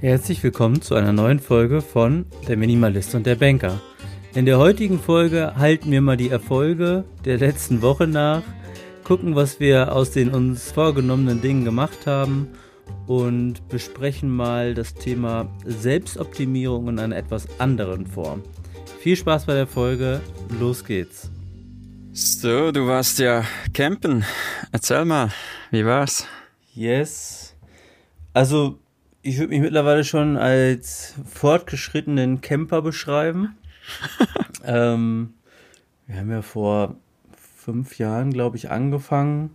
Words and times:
Herzlich 0.00 0.42
willkommen 0.42 0.80
zu 0.80 0.94
einer 0.94 1.12
neuen 1.12 1.40
Folge 1.40 1.82
von 1.82 2.24
Der 2.48 2.56
Minimalist 2.56 3.14
und 3.14 3.26
der 3.26 3.34
Banker. 3.34 3.82
In 4.34 4.46
der 4.46 4.56
heutigen 4.56 4.98
Folge 4.98 5.56
halten 5.56 5.90
wir 5.90 6.00
mal 6.00 6.16
die 6.16 6.30
Erfolge 6.30 7.04
der 7.26 7.36
letzten 7.36 7.82
Woche 7.82 8.06
nach, 8.06 8.42
gucken, 9.04 9.36
was 9.36 9.60
wir 9.60 9.92
aus 9.92 10.10
den 10.10 10.30
uns 10.30 10.72
vorgenommenen 10.72 11.42
Dingen 11.42 11.66
gemacht 11.66 12.06
haben 12.06 12.48
und 13.06 13.68
besprechen 13.68 14.34
mal 14.34 14.72
das 14.72 14.94
Thema 14.94 15.54
Selbstoptimierung 15.66 16.88
in 16.88 16.98
einer 16.98 17.18
etwas 17.18 17.46
anderen 17.60 18.06
Form. 18.06 18.42
Viel 19.00 19.16
Spaß 19.16 19.44
bei 19.44 19.52
der 19.52 19.66
Folge, 19.66 20.22
los 20.58 20.82
geht's. 20.82 21.30
So, 22.14 22.72
du 22.72 22.86
warst 22.86 23.18
ja 23.18 23.44
campen. 23.74 24.24
Erzähl 24.72 25.04
mal, 25.04 25.30
wie 25.70 25.84
war's? 25.84 26.26
Yes. 26.74 27.54
Also 28.32 28.78
ich 29.22 29.38
würde 29.38 29.50
mich 29.50 29.60
mittlerweile 29.60 30.04
schon 30.04 30.36
als 30.36 31.14
fortgeschrittenen 31.28 32.40
Camper 32.40 32.82
beschreiben. 32.82 33.56
ähm, 34.64 35.34
wir 36.06 36.16
haben 36.16 36.30
ja 36.30 36.42
vor 36.42 36.96
fünf 37.36 37.98
Jahren, 37.98 38.32
glaube 38.32 38.56
ich, 38.56 38.70
angefangen. 38.70 39.50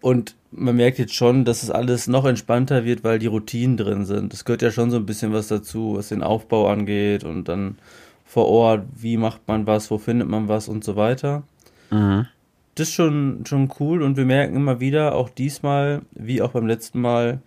Und 0.00 0.34
man 0.50 0.76
merkt 0.76 0.98
jetzt 0.98 1.14
schon, 1.14 1.44
dass 1.44 1.62
es 1.62 1.70
alles 1.70 2.08
noch 2.08 2.24
entspannter 2.24 2.84
wird, 2.84 3.04
weil 3.04 3.18
die 3.18 3.28
Routinen 3.28 3.76
drin 3.76 4.04
sind. 4.04 4.34
Es 4.34 4.44
gehört 4.44 4.62
ja 4.62 4.70
schon 4.70 4.90
so 4.90 4.96
ein 4.96 5.06
bisschen 5.06 5.32
was 5.32 5.48
dazu, 5.48 5.94
was 5.96 6.08
den 6.08 6.22
Aufbau 6.22 6.68
angeht 6.68 7.24
und 7.24 7.48
dann 7.48 7.78
vor 8.24 8.46
Ort, 8.48 8.84
wie 8.96 9.16
macht 9.16 9.46
man 9.46 9.66
was, 9.66 9.90
wo 9.90 9.98
findet 9.98 10.28
man 10.28 10.48
was 10.48 10.68
und 10.68 10.82
so 10.82 10.96
weiter. 10.96 11.44
Mhm. 11.90 12.26
Das 12.74 12.88
ist 12.88 12.94
schon, 12.94 13.44
schon 13.46 13.70
cool 13.78 14.02
und 14.02 14.16
wir 14.16 14.24
merken 14.24 14.56
immer 14.56 14.80
wieder, 14.80 15.14
auch 15.14 15.28
diesmal, 15.28 16.02
wie 16.12 16.42
auch 16.42 16.52
beim 16.52 16.66
letzten 16.66 17.00
Mal, 17.00 17.40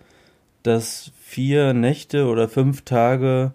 dass 0.66 1.12
vier 1.22 1.74
Nächte 1.74 2.28
oder 2.28 2.48
fünf 2.48 2.82
Tage 2.82 3.54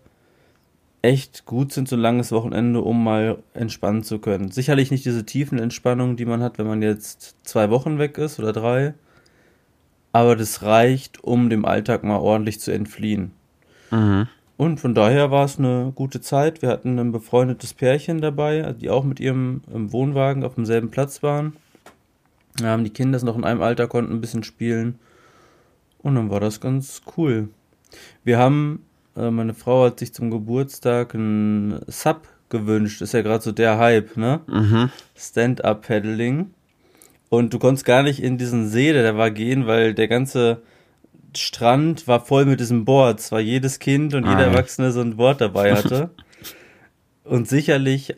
echt 1.03 1.47
gut 1.47 1.73
sind, 1.73 1.89
so 1.89 1.97
ein 1.97 2.03
langes 2.03 2.31
Wochenende, 2.31 2.83
um 2.83 3.03
mal 3.03 3.39
entspannen 3.55 4.03
zu 4.03 4.19
können. 4.19 4.51
Sicherlich 4.51 4.91
nicht 4.91 5.05
diese 5.05 5.25
tiefen 5.25 5.59
Entspannungen, 5.59 6.17
die 6.17 6.27
man 6.27 6.43
hat, 6.43 6.59
wenn 6.59 6.67
man 6.67 6.83
jetzt 6.83 7.37
zwei 7.43 7.71
Wochen 7.71 7.99
weg 7.99 8.19
ist 8.19 8.39
oder 8.39 8.53
drei. 8.53 8.95
Aber 10.13 10.37
das 10.37 10.63
reicht, 10.63 11.25
um 11.25 11.49
dem 11.51 11.65
Alltag 11.65 12.05
mal 12.05 12.19
ordentlich 12.19 12.61
zu 12.61 12.71
entfliehen. 12.71 13.33
Mhm. 13.91 14.29
Und 14.57 14.79
von 14.79 14.95
daher 14.95 15.31
war 15.31 15.47
es 15.47 15.59
eine 15.59 15.93
gute 15.95 16.21
Zeit. 16.21 16.61
Wir 16.61 16.69
hatten 16.69 16.99
ein 16.99 17.13
befreundetes 17.13 17.73
Pärchen 17.73 18.21
dabei, 18.21 18.75
die 18.79 18.91
auch 18.91 19.05
mit 19.05 19.19
ihrem 19.19 19.63
Wohnwagen 19.67 20.45
auf 20.45 20.57
demselben 20.57 20.91
Platz 20.91 21.23
waren. 21.23 21.57
Da 22.57 22.67
haben 22.67 22.85
die 22.85 22.91
Kinder 22.91 23.25
noch 23.25 23.39
in 23.39 23.45
einem 23.45 23.63
Alter, 23.63 23.89
konnten 23.89 24.13
ein 24.13 24.21
bisschen 24.21 24.45
spielen. 24.45 24.99
Und 26.03 26.15
dann 26.15 26.31
war 26.31 26.41
das 26.41 26.61
ganz 26.61 27.03
cool. 27.17 27.49
Wir 28.25 28.39
haben, 28.39 28.85
äh, 29.17 29.31
meine 29.31 29.55
Frau 29.55 29.85
hat 29.85 29.99
sich 29.99 30.15
zum 30.15 30.31
Geburtstag 30.31 31.15
ein 31.15 31.81
Sub 31.87 32.29
gewünscht. 32.49 33.01
Ist 33.03 33.15
ja 33.15 33.23
gerade 33.23 33.43
so 33.43 33.53
der 33.53 33.79
Hype, 33.79 34.17
ne? 34.17 34.41
Mhm. 34.47 34.91
Stand-up-Paddling. 35.17 36.51
Und 37.29 37.55
du 37.55 37.59
konntest 37.59 37.85
gar 37.85 38.03
nicht 38.03 38.23
in 38.23 38.39
diesen 38.39 38.69
See, 38.69 38.93
der 38.93 39.05
da 39.05 39.17
war, 39.17 39.31
gehen, 39.31 39.67
weil 39.67 39.95
der 39.95 40.09
ganze 40.09 40.63
Strand 41.37 42.09
war 42.09 42.21
voll 42.21 42.45
mit 42.45 42.59
diesem 42.59 42.85
Boards, 42.85 43.31
weil 43.31 43.43
jedes 43.43 43.79
Kind 43.79 44.15
und 44.15 44.25
ah, 44.25 44.33
jeder 44.33 44.47
Erwachsene 44.47 44.91
so 44.91 45.01
ein 45.01 45.17
Board 45.17 45.41
dabei 45.41 45.77
hatte. 45.77 46.11
und 47.25 47.49
sicherlich 47.49 48.17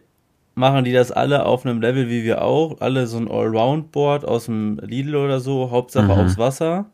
machen 0.54 0.84
die 0.84 0.92
das 0.92 1.12
alle 1.12 1.44
auf 1.44 1.66
einem 1.66 1.80
Level 1.80 2.08
wie 2.08 2.24
wir 2.24 2.42
auch. 2.42 2.80
Alle 2.80 3.06
so 3.06 3.18
ein 3.18 3.30
Allround-Board 3.30 4.24
aus 4.24 4.46
dem 4.46 4.78
Lidl 4.78 5.16
oder 5.16 5.40
so, 5.40 5.70
Hauptsache 5.70 6.06
mhm. 6.06 6.10
aufs 6.10 6.38
Wasser. 6.38 6.86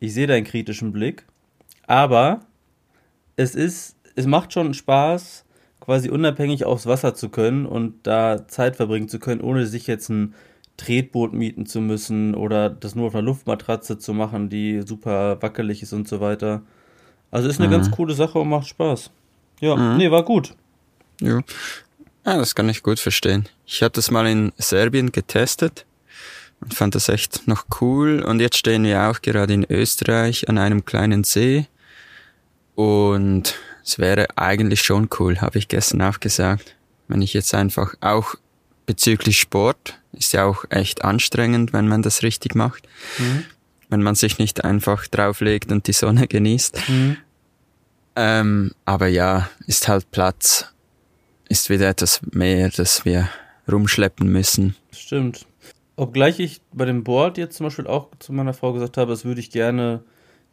Ich 0.00 0.14
sehe 0.14 0.26
deinen 0.26 0.44
kritischen 0.44 0.92
Blick. 0.92 1.24
Aber 1.86 2.40
es 3.36 3.54
ist, 3.54 3.96
es 4.16 4.26
macht 4.26 4.52
schon 4.52 4.74
Spaß, 4.74 5.44
quasi 5.78 6.08
unabhängig 6.08 6.64
aufs 6.64 6.86
Wasser 6.86 7.14
zu 7.14 7.28
können 7.28 7.66
und 7.66 8.06
da 8.06 8.48
Zeit 8.48 8.76
verbringen 8.76 9.08
zu 9.08 9.18
können, 9.18 9.40
ohne 9.40 9.66
sich 9.66 9.86
jetzt 9.86 10.08
ein 10.08 10.34
Tretboot 10.76 11.32
mieten 11.34 11.66
zu 11.66 11.80
müssen 11.80 12.34
oder 12.34 12.70
das 12.70 12.94
nur 12.94 13.08
auf 13.08 13.14
einer 13.14 13.22
Luftmatratze 13.22 13.98
zu 13.98 14.14
machen, 14.14 14.48
die 14.48 14.82
super 14.86 15.40
wackelig 15.42 15.82
ist 15.82 15.92
und 15.92 16.08
so 16.08 16.20
weiter. 16.20 16.62
Also 17.30 17.48
ist 17.48 17.60
eine 17.60 17.68
mhm. 17.68 17.72
ganz 17.72 17.90
coole 17.90 18.14
Sache 18.14 18.38
und 18.38 18.48
macht 18.48 18.68
Spaß. 18.68 19.10
Ja, 19.60 19.76
mhm. 19.76 19.98
nee, 19.98 20.10
war 20.10 20.24
gut. 20.24 20.54
Ja. 21.20 21.42
ja, 22.24 22.38
das 22.38 22.54
kann 22.54 22.68
ich 22.70 22.82
gut 22.82 22.98
verstehen. 22.98 23.46
Ich 23.66 23.82
hatte 23.82 24.00
es 24.00 24.10
mal 24.10 24.26
in 24.26 24.52
Serbien 24.56 25.12
getestet 25.12 25.84
und 26.60 26.74
fand 26.74 26.94
das 26.94 27.08
echt 27.08 27.46
noch 27.46 27.66
cool. 27.80 28.22
Und 28.22 28.40
jetzt 28.40 28.56
stehen 28.56 28.84
wir 28.84 29.08
auch 29.08 29.22
gerade 29.22 29.54
in 29.54 29.66
Österreich 29.68 30.48
an 30.48 30.58
einem 30.58 30.84
kleinen 30.84 31.24
See. 31.24 31.66
Und 32.74 33.54
es 33.84 33.98
wäre 33.98 34.26
eigentlich 34.36 34.82
schon 34.82 35.08
cool, 35.18 35.40
habe 35.40 35.58
ich 35.58 35.68
gestern 35.68 36.02
auch 36.02 36.20
gesagt. 36.20 36.76
Wenn 37.08 37.22
ich 37.22 37.32
jetzt 37.32 37.54
einfach 37.54 37.94
auch 38.00 38.34
bezüglich 38.86 39.40
Sport, 39.40 39.98
ist 40.12 40.32
ja 40.32 40.44
auch 40.44 40.64
echt 40.68 41.04
anstrengend, 41.04 41.72
wenn 41.72 41.88
man 41.88 42.02
das 42.02 42.22
richtig 42.22 42.54
macht. 42.54 42.86
Mhm. 43.18 43.44
Wenn 43.88 44.02
man 44.02 44.14
sich 44.14 44.38
nicht 44.38 44.64
einfach 44.64 45.06
drauflegt 45.06 45.72
und 45.72 45.86
die 45.86 45.92
Sonne 45.92 46.28
genießt. 46.28 46.88
Mhm. 46.88 47.16
Ähm, 48.16 48.72
aber 48.84 49.08
ja, 49.08 49.48
ist 49.66 49.88
halt 49.88 50.10
Platz, 50.10 50.66
ist 51.48 51.70
wieder 51.70 51.88
etwas 51.88 52.20
mehr, 52.32 52.68
das 52.68 53.04
wir 53.04 53.28
rumschleppen 53.70 54.30
müssen. 54.30 54.76
Stimmt. 54.92 55.46
Obgleich 56.00 56.40
ich 56.40 56.62
bei 56.72 56.86
dem 56.86 57.04
Board 57.04 57.36
jetzt 57.36 57.58
zum 57.58 57.66
Beispiel 57.66 57.86
auch 57.86 58.08
zu 58.20 58.32
meiner 58.32 58.54
Frau 58.54 58.72
gesagt 58.72 58.96
habe, 58.96 59.10
das 59.10 59.26
würde 59.26 59.40
ich 59.40 59.50
gerne 59.50 60.02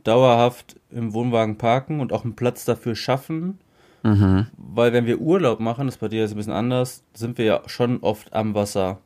dauerhaft 0.03 0.75
im 0.91 1.13
Wohnwagen 1.13 1.57
parken 1.57 2.01
und 2.01 2.11
auch 2.11 2.25
einen 2.25 2.35
Platz 2.35 2.65
dafür 2.65 2.97
schaffen. 2.97 3.57
Mhm. 4.03 4.47
Weil 4.57 4.91
wenn 4.91 5.05
wir 5.05 5.21
Urlaub 5.21 5.61
machen, 5.61 5.87
das 5.87 5.95
ist 5.95 6.01
bei 6.01 6.09
dir 6.09 6.19
jetzt 6.19 6.31
ein 6.31 6.35
bisschen 6.35 6.51
anders, 6.51 7.05
sind 7.13 7.37
wir 7.37 7.45
ja 7.45 7.61
schon 7.65 7.99
oft 8.01 8.33
am 8.33 8.55
Wasser. 8.55 8.99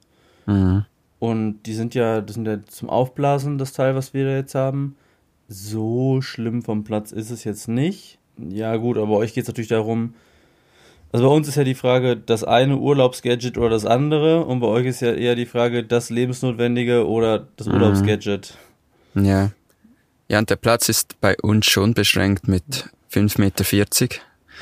Mhm. 0.47 0.85
Und 1.19 1.61
die 1.67 1.75
sind 1.75 1.93
ja, 1.93 2.21
das 2.21 2.33
sind 2.33 2.47
ja 2.47 2.59
zum 2.63 2.89
Aufblasen 2.89 3.59
das 3.59 3.73
Teil, 3.73 3.93
was 3.93 4.15
wir 4.15 4.25
da 4.25 4.31
jetzt 4.31 4.55
haben. 4.55 4.95
So 5.47 6.21
schlimm 6.21 6.63
vom 6.63 6.83
Platz 6.83 7.11
ist 7.11 7.29
es 7.29 7.43
jetzt 7.43 7.67
nicht. 7.67 8.17
Ja 8.39 8.77
gut, 8.77 8.97
aber 8.97 9.17
euch 9.17 9.35
geht 9.35 9.43
es 9.43 9.47
natürlich 9.47 9.67
darum, 9.67 10.15
also 11.11 11.27
bei 11.27 11.33
uns 11.33 11.47
ist 11.47 11.55
ja 11.55 11.63
die 11.63 11.75
Frage, 11.75 12.15
das 12.15 12.43
eine 12.43 12.77
Urlaubsgadget 12.77 13.57
oder 13.57 13.71
das 13.71 13.85
andere 13.85 14.45
und 14.45 14.61
bei 14.61 14.67
euch 14.67 14.85
ist 14.85 15.01
ja 15.01 15.11
eher 15.11 15.35
die 15.35 15.45
Frage, 15.45 15.83
das 15.83 16.09
lebensnotwendige 16.09 17.07
oder 17.07 17.47
das 17.57 17.67
mhm. 17.67 17.73
Urlaubsgadget. 17.73 18.53
Ja. 19.15 19.51
Ja, 20.29 20.39
und 20.39 20.49
der 20.49 20.55
Platz 20.55 20.87
ist 20.87 21.19
bei 21.19 21.35
uns 21.41 21.65
schon 21.65 21.93
beschränkt 21.93 22.47
mit 22.47 22.89
5,40 23.11 23.39
Meter. 23.41 24.07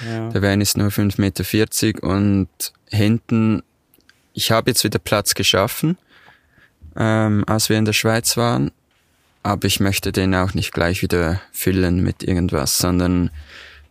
Ja. 0.08 0.30
Der 0.30 0.42
Van 0.42 0.62
ist 0.62 0.78
nur 0.78 0.88
5,40 0.88 1.86
Meter 1.86 2.04
und 2.04 2.48
hinten, 2.90 3.62
ich 4.34 4.50
habe 4.50 4.72
jetzt 4.72 4.84
wieder 4.84 4.98
Platz 4.98 5.36
geschaffen, 5.36 5.98
ähm, 6.96 7.44
als 7.46 7.70
wir 7.70 7.78
in 7.78 7.86
der 7.86 7.94
Schweiz 7.94 8.36
waren, 8.36 8.72
aber 9.44 9.68
ich 9.68 9.80
möchte 9.80 10.12
den 10.12 10.34
auch 10.34 10.56
nicht 10.56 10.74
gleich 10.74 11.04
wieder 11.04 11.40
füllen 11.52 12.02
mit 12.02 12.24
irgendwas, 12.24 12.80
sondern 12.80 13.30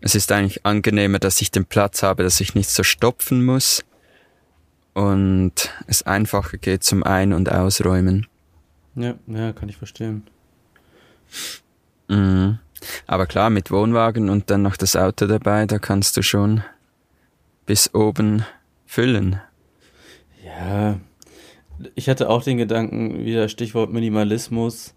es 0.01 0.15
ist 0.15 0.31
eigentlich 0.33 0.65
angenehmer, 0.65 1.19
dass 1.19 1.41
ich 1.41 1.51
den 1.51 1.65
Platz 1.65 2.03
habe, 2.03 2.23
dass 2.23 2.41
ich 2.41 2.55
nicht 2.55 2.71
so 2.71 2.83
stopfen 2.83 3.45
muss 3.45 3.85
und 4.95 5.53
es 5.87 6.03
einfacher 6.05 6.59
geht 6.59 6.85
zum 6.85 7.03
Ein- 7.03 7.33
und 7.33 7.51
Ausräumen. 7.51 8.27
Ja, 8.95 9.15
ja, 9.27 9.53
kann 9.53 9.69
ich 9.69 9.77
verstehen. 9.77 10.25
Mhm. 12.09 12.59
Aber 13.07 13.27
klar, 13.27 13.51
mit 13.51 13.71
Wohnwagen 13.71 14.31
und 14.31 14.51
dann 14.51 14.63
noch 14.63 14.77
das 14.77 14.97
Auto 14.97 15.27
dabei, 15.27 15.67
da 15.67 15.79
kannst 15.79 16.17
du 16.17 16.23
schon 16.23 16.63
bis 17.67 17.95
oben 17.95 18.45
füllen. 18.87 19.41
Ja, 20.45 20.99
ich 21.95 22.09
hatte 22.09 22.29
auch 22.29 22.43
den 22.43 22.57
Gedanken, 22.57 23.25
wieder 23.25 23.49
Stichwort 23.49 23.93
Minimalismus. 23.93 24.95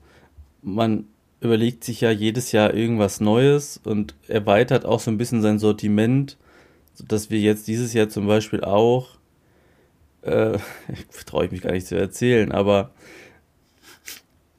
Man 0.61 1.05
überlegt 1.41 1.83
sich 1.83 2.01
ja 2.01 2.11
jedes 2.11 2.51
Jahr 2.51 2.73
irgendwas 2.73 3.19
Neues 3.19 3.81
und 3.83 4.15
erweitert 4.27 4.85
auch 4.85 4.99
so 4.99 5.11
ein 5.11 5.17
bisschen 5.17 5.41
sein 5.41 5.59
Sortiment, 5.59 6.37
sodass 6.93 7.29
wir 7.29 7.39
jetzt 7.39 7.67
dieses 7.67 7.93
Jahr 7.93 8.09
zum 8.09 8.27
Beispiel 8.27 8.63
auch, 8.63 9.17
äh, 10.21 10.57
traue 11.25 11.45
ich 11.45 11.51
mich 11.51 11.61
gar 11.61 11.71
nicht 11.71 11.87
zu 11.87 11.97
erzählen, 11.97 12.51
aber 12.51 12.91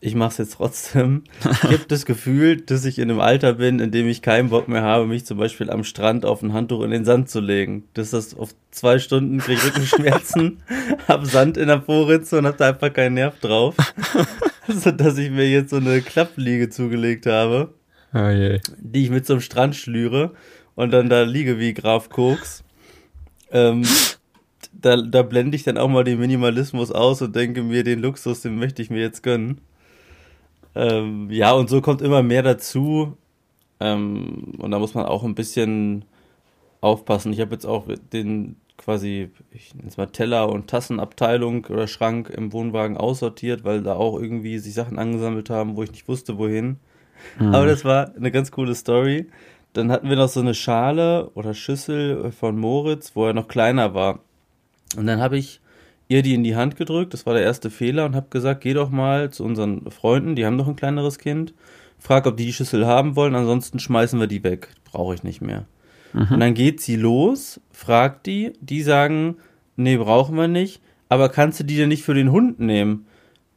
ich 0.04 0.16
mache 0.16 0.30
es 0.30 0.38
jetzt 0.38 0.54
trotzdem. 0.54 1.22
Ich 1.44 1.62
habe 1.62 1.86
das 1.86 2.04
Gefühl, 2.06 2.56
dass 2.60 2.84
ich 2.84 2.98
in 2.98 3.08
einem 3.08 3.20
Alter 3.20 3.52
bin, 3.52 3.78
in 3.78 3.92
dem 3.92 4.08
ich 4.08 4.20
keinen 4.20 4.50
Bock 4.50 4.66
mehr 4.66 4.82
habe, 4.82 5.06
mich 5.06 5.24
zum 5.24 5.38
Beispiel 5.38 5.70
am 5.70 5.84
Strand 5.84 6.26
auf 6.26 6.42
ein 6.42 6.52
Handtuch 6.52 6.82
in 6.82 6.90
den 6.90 7.04
Sand 7.04 7.30
zu 7.30 7.38
legen. 7.38 7.84
Das 7.94 8.06
ist 8.06 8.32
das 8.32 8.34
auf 8.36 8.52
zwei 8.72 8.98
Stunden 8.98 9.38
kriege 9.38 9.60
ich 9.60 9.64
Rückenschmerzen, 9.64 10.60
hab 11.08 11.24
Sand 11.24 11.56
in 11.56 11.68
der 11.68 11.82
Vorritze 11.82 12.38
und 12.38 12.46
hab 12.46 12.56
da 12.56 12.70
einfach 12.70 12.92
keinen 12.92 13.14
Nerv 13.14 13.38
drauf. 13.38 13.76
so 14.66 14.90
dass 14.90 15.18
ich 15.18 15.30
mir 15.30 15.48
jetzt 15.48 15.70
so 15.70 15.76
eine 15.76 16.00
Klappliege 16.00 16.68
zugelegt 16.68 17.26
habe, 17.26 17.72
oh 18.12 18.28
je. 18.28 18.58
die 18.78 19.04
ich 19.04 19.10
mit 19.10 19.24
so 19.24 19.34
einem 19.34 19.40
Strand 19.40 19.76
schlüre 19.76 20.32
und 20.74 20.90
dann 20.90 21.10
da 21.10 21.22
liege 21.22 21.60
wie 21.60 21.74
Graf 21.74 22.08
Koks. 22.08 22.64
Ähm, 23.52 23.84
da, 24.72 24.96
da 24.96 25.22
blende 25.22 25.54
ich 25.54 25.62
dann 25.62 25.78
auch 25.78 25.88
mal 25.88 26.02
den 26.02 26.18
Minimalismus 26.18 26.90
aus 26.90 27.22
und 27.22 27.36
denke 27.36 27.62
mir, 27.62 27.84
den 27.84 28.00
Luxus, 28.00 28.40
den 28.40 28.56
möchte 28.56 28.82
ich 28.82 28.90
mir 28.90 29.00
jetzt 29.00 29.22
gönnen. 29.22 29.60
Ähm, 30.74 31.30
ja, 31.30 31.52
und 31.52 31.68
so 31.68 31.80
kommt 31.80 32.02
immer 32.02 32.22
mehr 32.22 32.42
dazu. 32.42 33.16
Ähm, 33.80 34.54
und 34.58 34.70
da 34.70 34.78
muss 34.78 34.94
man 34.94 35.06
auch 35.06 35.24
ein 35.24 35.34
bisschen 35.34 36.04
aufpassen. 36.80 37.32
Ich 37.32 37.40
habe 37.40 37.52
jetzt 37.52 37.66
auch 37.66 37.86
den 38.12 38.56
quasi, 38.76 39.30
ich 39.52 39.74
nenne 39.74 39.88
es 39.88 39.96
mal 39.96 40.06
Teller- 40.06 40.50
und 40.50 40.68
Tassenabteilung 40.68 41.66
oder 41.66 41.86
Schrank 41.86 42.30
im 42.30 42.52
Wohnwagen 42.52 42.96
aussortiert, 42.96 43.64
weil 43.64 43.82
da 43.82 43.94
auch 43.94 44.18
irgendwie 44.18 44.58
sich 44.58 44.74
Sachen 44.74 44.98
angesammelt 44.98 45.50
haben, 45.50 45.76
wo 45.76 45.82
ich 45.82 45.92
nicht 45.92 46.08
wusste, 46.08 46.38
wohin. 46.38 46.78
Mhm. 47.38 47.54
Aber 47.54 47.66
das 47.66 47.84
war 47.84 48.14
eine 48.16 48.30
ganz 48.30 48.50
coole 48.50 48.74
Story. 48.74 49.28
Dann 49.72 49.90
hatten 49.90 50.08
wir 50.08 50.16
noch 50.16 50.28
so 50.28 50.40
eine 50.40 50.54
Schale 50.54 51.30
oder 51.34 51.54
Schüssel 51.54 52.32
von 52.32 52.58
Moritz, 52.58 53.12
wo 53.14 53.26
er 53.26 53.32
noch 53.32 53.48
kleiner 53.48 53.94
war. 53.94 54.20
Und 54.96 55.06
dann 55.06 55.20
habe 55.20 55.38
ich 55.38 55.61
ihr 56.12 56.22
die 56.22 56.34
in 56.34 56.44
die 56.44 56.56
Hand 56.56 56.76
gedrückt, 56.76 57.14
das 57.14 57.26
war 57.26 57.34
der 57.34 57.42
erste 57.42 57.70
Fehler, 57.70 58.04
und 58.04 58.14
habe 58.14 58.28
gesagt, 58.30 58.60
geh 58.60 58.74
doch 58.74 58.90
mal 58.90 59.30
zu 59.30 59.44
unseren 59.44 59.90
Freunden, 59.90 60.36
die 60.36 60.44
haben 60.44 60.58
doch 60.58 60.68
ein 60.68 60.76
kleineres 60.76 61.18
Kind, 61.18 61.54
frag, 61.98 62.26
ob 62.26 62.36
die 62.36 62.46
die 62.46 62.52
Schüssel 62.52 62.86
haben 62.86 63.16
wollen, 63.16 63.34
ansonsten 63.34 63.78
schmeißen 63.78 64.20
wir 64.20 64.26
die 64.26 64.44
weg, 64.44 64.68
brauche 64.84 65.14
ich 65.14 65.22
nicht 65.22 65.40
mehr. 65.40 65.66
Mhm. 66.12 66.28
Und 66.30 66.40
dann 66.40 66.54
geht 66.54 66.80
sie 66.80 66.96
los, 66.96 67.60
fragt 67.70 68.26
die, 68.26 68.52
die 68.60 68.82
sagen, 68.82 69.36
nee, 69.76 69.96
brauchen 69.96 70.36
wir 70.36 70.48
nicht, 70.48 70.80
aber 71.08 71.28
kannst 71.28 71.60
du 71.60 71.64
die 71.64 71.76
denn 71.76 71.88
nicht 71.88 72.04
für 72.04 72.14
den 72.14 72.30
Hund 72.30 72.60
nehmen? 72.60 73.06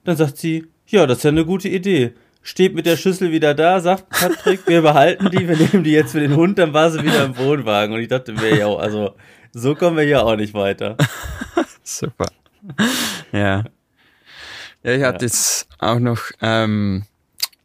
Dann 0.03 0.15
sagt 0.15 0.37
sie, 0.37 0.65
ja, 0.87 1.07
das 1.07 1.17
ist 1.17 1.23
ja 1.23 1.31
eine 1.31 1.45
gute 1.45 1.69
Idee 1.69 2.13
steht 2.45 2.75
mit 2.75 2.85
der 2.85 2.95
Schüssel 2.95 3.31
wieder 3.31 3.55
da, 3.55 3.79
sagt 3.79 4.07
Patrick, 4.09 4.67
wir 4.67 4.83
behalten 4.83 5.31
die, 5.31 5.47
wir 5.47 5.57
nehmen 5.57 5.83
die 5.83 5.91
jetzt 5.91 6.11
für 6.11 6.19
den 6.19 6.35
Hund, 6.35 6.59
dann 6.59 6.73
war 6.73 6.91
sie 6.91 7.01
wieder 7.01 7.25
im 7.25 7.37
Wohnwagen. 7.37 7.95
Und 7.95 8.01
ich 8.01 8.07
dachte 8.07 8.33
mir, 8.33 8.55
ja, 8.55 8.67
also 8.67 9.15
so 9.51 9.73
kommen 9.73 9.97
wir 9.97 10.03
hier 10.03 10.23
auch 10.23 10.35
nicht 10.35 10.53
weiter. 10.53 10.95
Super. 11.83 12.27
Ja. 13.31 13.65
Ja, 14.83 14.91
ich 14.91 15.03
hatte 15.03 15.25
ja. 15.25 15.27
jetzt 15.27 15.67
auch 15.79 15.99
noch, 15.99 16.21
ähm, 16.41 17.03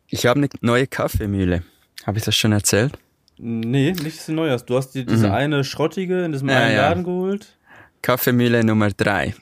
ich 0.09 0.27
habe 0.27 0.41
eine 0.41 0.49
neue 0.63 0.87
Kaffeemühle. 0.87 1.63
Habe 2.07 2.19
ich 2.19 2.25
das 2.25 2.35
schon 2.35 2.51
erzählt? 2.53 2.95
Nee, 3.37 3.93
nichts 3.93 4.27
Neues. 4.29 4.65
Du 4.65 4.77
hast 4.77 4.93
dir 4.93 5.05
diese 5.05 5.29
mhm. 5.29 5.35
eine 5.35 5.65
schrottige 5.65 6.25
in 6.25 6.33
diesem 6.33 6.49
ja, 6.49 6.57
einen 6.57 6.77
Laden 6.77 6.99
ja. 7.01 7.05
geholt. 7.05 7.57
Kaffeemühle 8.03 8.65
Nummer 8.65 8.91
drei. 8.91 9.35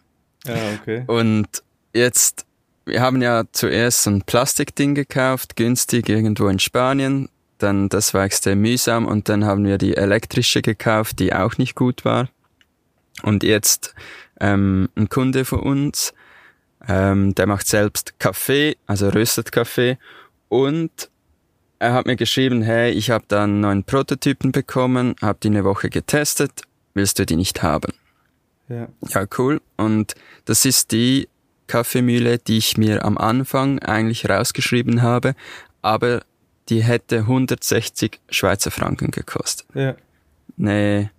Ja, 0.44 0.56
okay. 0.80 1.04
Und 1.06 1.62
jetzt 1.94 2.48
wir 2.88 3.02
haben 3.02 3.22
ja 3.22 3.44
zuerst 3.52 4.02
so 4.02 4.10
ein 4.10 4.22
Plastikding 4.22 4.94
gekauft, 4.94 5.56
günstig 5.56 6.08
irgendwo 6.08 6.48
in 6.48 6.58
Spanien. 6.58 7.28
Dann, 7.58 7.88
das 7.88 8.14
war 8.14 8.24
extrem 8.24 8.60
mühsam 8.60 9.06
und 9.06 9.28
dann 9.28 9.44
haben 9.44 9.64
wir 9.64 9.78
die 9.78 9.96
elektrische 9.96 10.62
gekauft, 10.62 11.18
die 11.18 11.32
auch 11.32 11.58
nicht 11.58 11.74
gut 11.74 12.04
war. 12.04 12.28
Und 13.22 13.42
jetzt 13.42 13.94
ähm, 14.40 14.88
ein 14.96 15.08
Kunde 15.08 15.44
von 15.44 15.60
uns, 15.60 16.14
ähm, 16.86 17.34
der 17.34 17.46
macht 17.46 17.66
selbst 17.66 18.18
Kaffee, 18.18 18.76
also 18.86 19.08
röstet 19.08 19.52
Kaffee 19.52 19.98
und 20.48 21.10
er 21.78 21.92
hat 21.92 22.06
mir 22.06 22.16
geschrieben, 22.16 22.62
hey, 22.62 22.90
ich 22.90 23.10
habe 23.10 23.24
da 23.28 23.44
einen 23.44 23.60
neuen 23.60 23.84
Prototypen 23.84 24.52
bekommen, 24.52 25.14
habe 25.22 25.38
die 25.42 25.48
eine 25.48 25.64
Woche 25.64 25.90
getestet, 25.90 26.62
willst 26.94 27.18
du 27.18 27.26
die 27.26 27.36
nicht 27.36 27.62
haben? 27.62 27.92
Ja. 28.68 28.88
Ja, 29.08 29.26
cool. 29.38 29.60
Und 29.76 30.14
das 30.44 30.64
ist 30.64 30.92
die 30.92 31.28
Kaffeemühle, 31.68 32.38
die 32.38 32.58
ich 32.58 32.76
mir 32.76 33.04
am 33.04 33.16
Anfang 33.16 33.78
eigentlich 33.78 34.28
rausgeschrieben 34.28 35.02
habe, 35.02 35.34
aber 35.82 36.22
die 36.68 36.82
hätte 36.82 37.18
160 37.18 38.20
Schweizer 38.28 38.70
Franken 38.70 39.10
gekostet. 39.10 39.66
Ja. 39.74 39.94
Nee, 40.56 41.10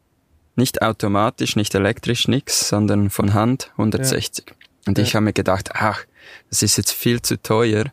nicht 0.59 0.83
automatisch, 0.83 1.55
nicht 1.55 1.73
elektrisch, 1.73 2.27
nix, 2.27 2.69
sondern 2.69 3.09
von 3.09 3.33
Hand 3.33 3.71
160. 3.71 4.45
Ja. 4.47 4.53
Und 4.87 4.97
ja. 4.97 5.03
ich 5.03 5.15
habe 5.15 5.25
mir 5.25 5.33
gedacht, 5.33 5.69
ach, 5.73 6.05
das 6.49 6.61
ist 6.61 6.77
jetzt 6.77 6.91
viel 6.91 7.21
zu 7.21 7.41
teuer. 7.41 7.85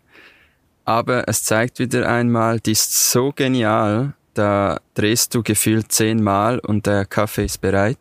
Aber 0.85 1.29
es 1.29 1.43
zeigt 1.43 1.79
wieder 1.79 2.09
einmal, 2.09 2.61
die 2.61 2.73
ist 2.73 3.11
so 3.11 3.33
genial, 3.33 4.13
da 4.35 4.79
drehst 4.95 5.35
du 5.35 5.43
gefühlt 5.43 5.91
zehnmal 5.91 6.59
und 6.59 6.87
der 6.87 7.07
Kaffee 7.07 7.47
ist 7.47 7.63
bereit 7.63 7.99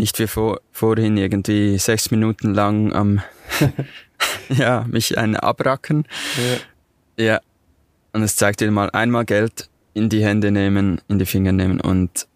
nicht 0.00 0.18
wie 0.18 0.26
vor, 0.26 0.60
vorhin 0.72 1.16
irgendwie 1.16 1.78
sechs 1.78 2.10
Minuten 2.10 2.54
lang 2.54 2.92
am, 2.92 3.22
ja, 4.48 4.84
mich 4.88 5.16
einen 5.18 5.36
abracken. 5.36 6.06
Ja. 7.16 7.24
ja. 7.24 7.40
Und 8.12 8.22
es 8.22 8.34
zeigt 8.34 8.60
dir 8.60 8.70
mal 8.70 8.90
einmal 8.90 9.24
Geld 9.24 9.68
in 9.94 10.08
die 10.08 10.24
Hände 10.24 10.50
nehmen, 10.50 11.00
in 11.08 11.18
die 11.18 11.26
Finger 11.26 11.52
nehmen 11.52 11.80
und 11.80 12.26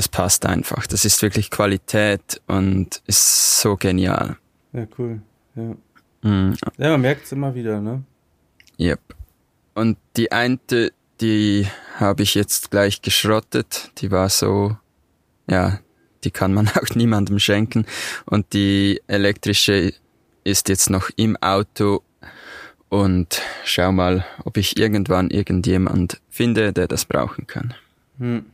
es 0.00 0.08
passt 0.08 0.46
einfach. 0.46 0.86
Das 0.86 1.04
ist 1.04 1.22
wirklich 1.22 1.50
Qualität 1.50 2.40
und 2.46 3.02
ist 3.06 3.60
so 3.60 3.76
genial. 3.76 4.36
Ja, 4.72 4.86
cool. 4.98 5.20
Ja, 5.54 5.74
mhm. 6.22 6.56
ja 6.78 6.90
man 6.90 7.00
merkt 7.00 7.26
es 7.26 7.32
immer 7.32 7.54
wieder, 7.54 7.80
ne? 7.80 8.02
Yep. 8.78 9.00
Und 9.74 9.98
die 10.16 10.32
eine, 10.32 10.58
die 11.20 11.66
habe 11.96 12.22
ich 12.22 12.34
jetzt 12.34 12.70
gleich 12.70 13.02
geschrottet. 13.02 13.92
Die 13.98 14.10
war 14.10 14.30
so, 14.30 14.76
ja, 15.48 15.80
die 16.24 16.30
kann 16.30 16.54
man 16.54 16.68
auch 16.74 16.94
niemandem 16.94 17.38
schenken. 17.38 17.84
Und 18.24 18.52
die 18.54 19.02
elektrische 19.06 19.92
ist 20.44 20.70
jetzt 20.70 20.88
noch 20.88 21.10
im 21.16 21.36
Auto 21.36 22.02
und 22.88 23.42
schau 23.64 23.92
mal, 23.92 24.24
ob 24.44 24.56
ich 24.56 24.78
irgendwann 24.78 25.30
irgendjemand 25.30 26.20
finde, 26.30 26.72
der 26.72 26.88
das 26.88 27.04
brauchen 27.04 27.46
kann. 27.46 27.74
Hm. 28.18 28.46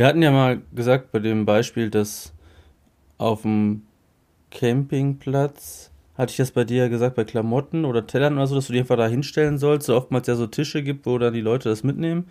Wir 0.00 0.06
hatten 0.06 0.22
ja 0.22 0.30
mal 0.30 0.62
gesagt 0.72 1.12
bei 1.12 1.18
dem 1.18 1.44
Beispiel, 1.44 1.90
dass 1.90 2.32
auf 3.18 3.42
dem 3.42 3.82
Campingplatz, 4.50 5.90
hatte 6.16 6.30
ich 6.30 6.38
das 6.38 6.52
bei 6.52 6.64
dir 6.64 6.88
gesagt, 6.88 7.16
bei 7.16 7.24
Klamotten 7.24 7.84
oder 7.84 8.06
Tellern 8.06 8.38
oder 8.38 8.46
so, 8.46 8.54
dass 8.54 8.68
du 8.68 8.72
die 8.72 8.78
einfach 8.78 8.96
da 8.96 9.06
hinstellen 9.08 9.58
sollst, 9.58 9.88
so 9.88 9.94
oftmals 9.94 10.26
ja 10.26 10.36
so 10.36 10.46
Tische 10.46 10.82
gibt, 10.82 11.04
wo 11.04 11.18
dann 11.18 11.34
die 11.34 11.42
Leute 11.42 11.68
das 11.68 11.84
mitnehmen. 11.84 12.28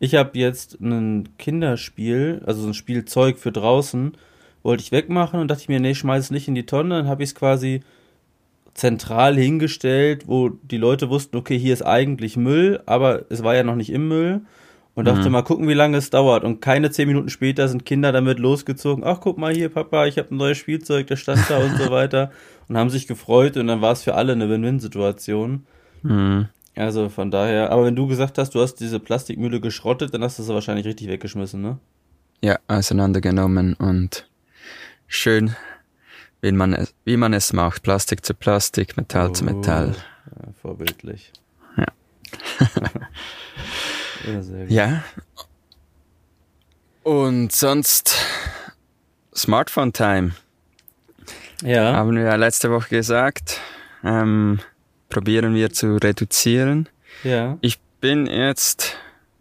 Ich 0.00 0.16
habe 0.16 0.36
jetzt 0.36 0.80
ein 0.80 1.28
Kinderspiel, 1.38 2.42
also 2.44 2.62
so 2.62 2.66
ein 2.66 2.74
Spielzeug 2.74 3.38
für 3.38 3.52
draußen, 3.52 4.16
wollte 4.64 4.82
ich 4.82 4.90
wegmachen 4.90 5.38
und 5.38 5.46
dachte 5.46 5.62
ich 5.62 5.68
mir, 5.68 5.78
nee, 5.78 5.94
schmeiß 5.94 6.24
es 6.24 6.30
nicht 6.32 6.48
in 6.48 6.56
die 6.56 6.66
Tonne. 6.66 6.96
Dann 6.96 7.06
habe 7.06 7.22
ich 7.22 7.28
es 7.28 7.34
quasi 7.36 7.82
zentral 8.74 9.36
hingestellt, 9.36 10.26
wo 10.26 10.48
die 10.48 10.76
Leute 10.76 11.08
wussten, 11.08 11.36
okay, 11.36 11.56
hier 11.56 11.72
ist 11.72 11.86
eigentlich 11.86 12.36
Müll, 12.36 12.82
aber 12.84 13.26
es 13.28 13.44
war 13.44 13.54
ja 13.54 13.62
noch 13.62 13.76
nicht 13.76 13.92
im 13.92 14.08
Müll. 14.08 14.40
Und 14.94 15.06
dachte 15.06 15.26
mhm. 15.26 15.32
mal 15.32 15.42
gucken, 15.42 15.68
wie 15.68 15.74
lange 15.74 15.96
es 15.96 16.10
dauert. 16.10 16.44
Und 16.44 16.60
keine 16.60 16.90
zehn 16.90 17.08
Minuten 17.08 17.30
später 17.30 17.66
sind 17.66 17.86
Kinder 17.86 18.12
damit 18.12 18.38
losgezogen. 18.38 19.04
Ach, 19.04 19.20
guck 19.20 19.38
mal 19.38 19.52
hier, 19.54 19.70
Papa, 19.70 20.06
ich 20.06 20.18
habe 20.18 20.34
ein 20.34 20.36
neues 20.36 20.58
Spielzeug, 20.58 21.06
der 21.06 21.16
stand 21.16 21.48
da 21.48 21.58
und 21.58 21.78
so 21.78 21.90
weiter. 21.90 22.30
Und 22.68 22.76
haben 22.76 22.90
sich 22.90 23.06
gefreut 23.06 23.56
und 23.56 23.68
dann 23.68 23.80
war 23.80 23.92
es 23.92 24.02
für 24.02 24.14
alle 24.14 24.32
eine 24.32 24.50
Win-Win-Situation. 24.50 25.66
Mhm. 26.02 26.48
Also 26.74 27.08
von 27.08 27.30
daher, 27.30 27.70
aber 27.70 27.84
wenn 27.84 27.96
du 27.96 28.06
gesagt 28.06 28.38
hast, 28.38 28.54
du 28.54 28.60
hast 28.60 28.76
diese 28.76 28.98
Plastikmühle 29.00 29.60
geschrottet, 29.60 30.12
dann 30.14 30.22
hast 30.22 30.38
du 30.38 30.42
sie 30.42 30.54
wahrscheinlich 30.54 30.86
richtig 30.86 31.08
weggeschmissen, 31.08 31.60
ne? 31.60 31.78
Ja, 32.42 32.58
auseinandergenommen 32.66 33.74
und 33.74 34.28
schön, 35.06 35.54
wie 36.40 36.52
man 36.52 36.72
es, 36.72 36.94
wie 37.04 37.16
man 37.16 37.34
es 37.34 37.52
macht. 37.52 37.82
Plastik 37.82 38.24
zu 38.24 38.34
Plastik, 38.34 38.96
Metall 38.96 39.28
oh, 39.28 39.32
zu 39.32 39.44
Metall. 39.44 39.94
Ja, 40.26 40.52
vorbildlich. 40.60 41.32
Ja. 41.76 41.86
ja. 44.68 45.04
Und 47.02 47.52
sonst 47.52 48.14
Smartphone 49.34 49.92
Time. 49.92 50.32
Ja. 51.62 51.94
Haben 51.94 52.16
wir 52.16 52.22
ja 52.22 52.36
letzte 52.36 52.70
Woche 52.70 52.88
gesagt. 52.88 53.60
Ähm, 54.04 54.60
probieren 55.08 55.54
wir 55.54 55.72
zu 55.72 55.96
reduzieren. 55.96 56.88
Ja. 57.24 57.58
Ich 57.60 57.80
bin 58.00 58.26
jetzt 58.26 58.96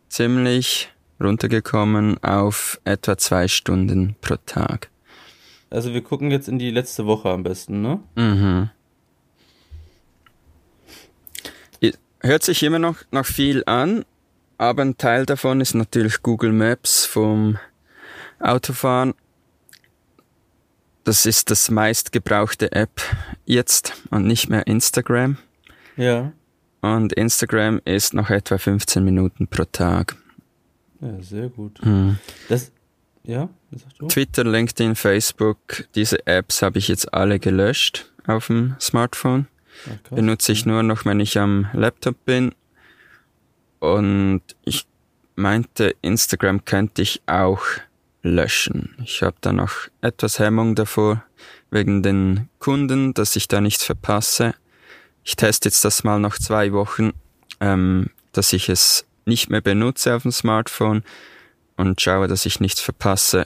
ziemlich 0.10 0.90
runtergekommen 1.20 2.24
auf 2.24 2.80
etwa 2.84 3.18
zwei 3.18 3.48
Stunden 3.48 4.16
pro 4.22 4.36
Tag. 4.46 4.90
Also 5.70 5.94
wir 5.94 6.02
gucken 6.02 6.32
jetzt 6.32 6.48
in 6.48 6.60
die 6.60 6.72
letzte 6.72 7.06
Woche 7.06 7.30
am 7.30 7.44
besten, 7.44 7.82
ne? 7.82 8.00
Mhm. 8.16 8.70
Hört 12.24 12.44
sich 12.44 12.62
immer 12.62 12.78
noch, 12.78 12.98
noch 13.10 13.26
viel 13.26 13.64
an, 13.66 14.06
aber 14.62 14.84
ein 14.84 14.96
Teil 14.96 15.26
davon 15.26 15.60
ist 15.60 15.74
natürlich 15.74 16.22
Google 16.22 16.52
Maps 16.52 17.04
vom 17.08 17.58
Autofahren. 18.40 19.16
Das 21.04 21.26
ist 21.26 21.50
das 21.50 21.72
meistgebrauchte 21.72 22.72
App 22.72 23.02
jetzt 23.46 23.94
und 24.12 24.28
nicht 24.28 24.50
mehr 24.50 24.68
Instagram. 24.68 25.38
Ja. 25.98 26.32
Und 26.82 27.12
Instagram 27.14 27.82
ist 27.86 28.14
noch 28.14 28.30
etwa 28.30 28.60
15 28.60 29.04
Minuten 29.04 29.48
pro 29.48 29.64
Tag. 29.64 30.16
Ja, 31.00 31.20
sehr 31.22 31.50
gut. 31.50 31.84
Mhm. 31.84 32.20
Das, 32.48 32.72
ja? 33.24 33.50
Twitter, 34.10 34.44
LinkedIn, 34.44 34.94
Facebook, 34.96 35.86
diese 35.96 36.28
Apps 36.28 36.62
habe 36.62 36.78
ich 36.78 36.88
jetzt 36.88 37.12
alle 37.16 37.40
gelöscht 37.40 38.12
auf 38.28 38.46
dem 38.46 38.76
Smartphone. 38.80 39.48
Ach, 39.88 40.12
Benutze 40.12 40.52
ich 40.52 40.68
nur 40.68 40.84
noch, 40.84 41.04
wenn 41.06 41.20
ich 41.20 41.40
am 41.40 41.68
Laptop 41.74 42.26
bin. 42.26 42.54
Und 43.82 44.44
ich 44.64 44.86
meinte, 45.36 45.96
Instagram 46.02 46.64
könnte 46.64 47.02
ich 47.02 47.22
auch 47.26 47.62
löschen. 48.24 48.96
Ich 49.04 49.22
habe 49.22 49.36
da 49.42 49.52
noch 49.52 49.90
etwas 50.00 50.40
Hemmung 50.40 50.76
davor, 50.76 51.24
wegen 51.72 52.02
den 52.02 52.48
Kunden, 52.60 53.14
dass 53.14 53.36
ich 53.36 53.50
da 53.50 53.60
nichts 53.60 53.84
verpasse 53.84 54.54
ich 55.24 55.36
teste 55.36 55.70
jetzt 55.70 55.86
das 55.86 56.04
mal 56.04 56.20
noch 56.20 56.38
zwei 56.38 56.74
Wochen, 56.74 57.12
ähm, 57.60 58.10
dass 58.32 58.54
ich 58.54 58.70
es 58.70 59.06
nicht 59.26 59.50
mehr 59.50 59.62
benutze 59.62 60.16
auf 60.16 60.24
dem 60.24 60.32
Smartphone 60.32 61.04
und 61.78 62.02
schaue, 62.02 62.28
dass 62.28 62.46
ich 62.46 62.60
nichts 62.60 62.82
verpasse, 62.82 63.46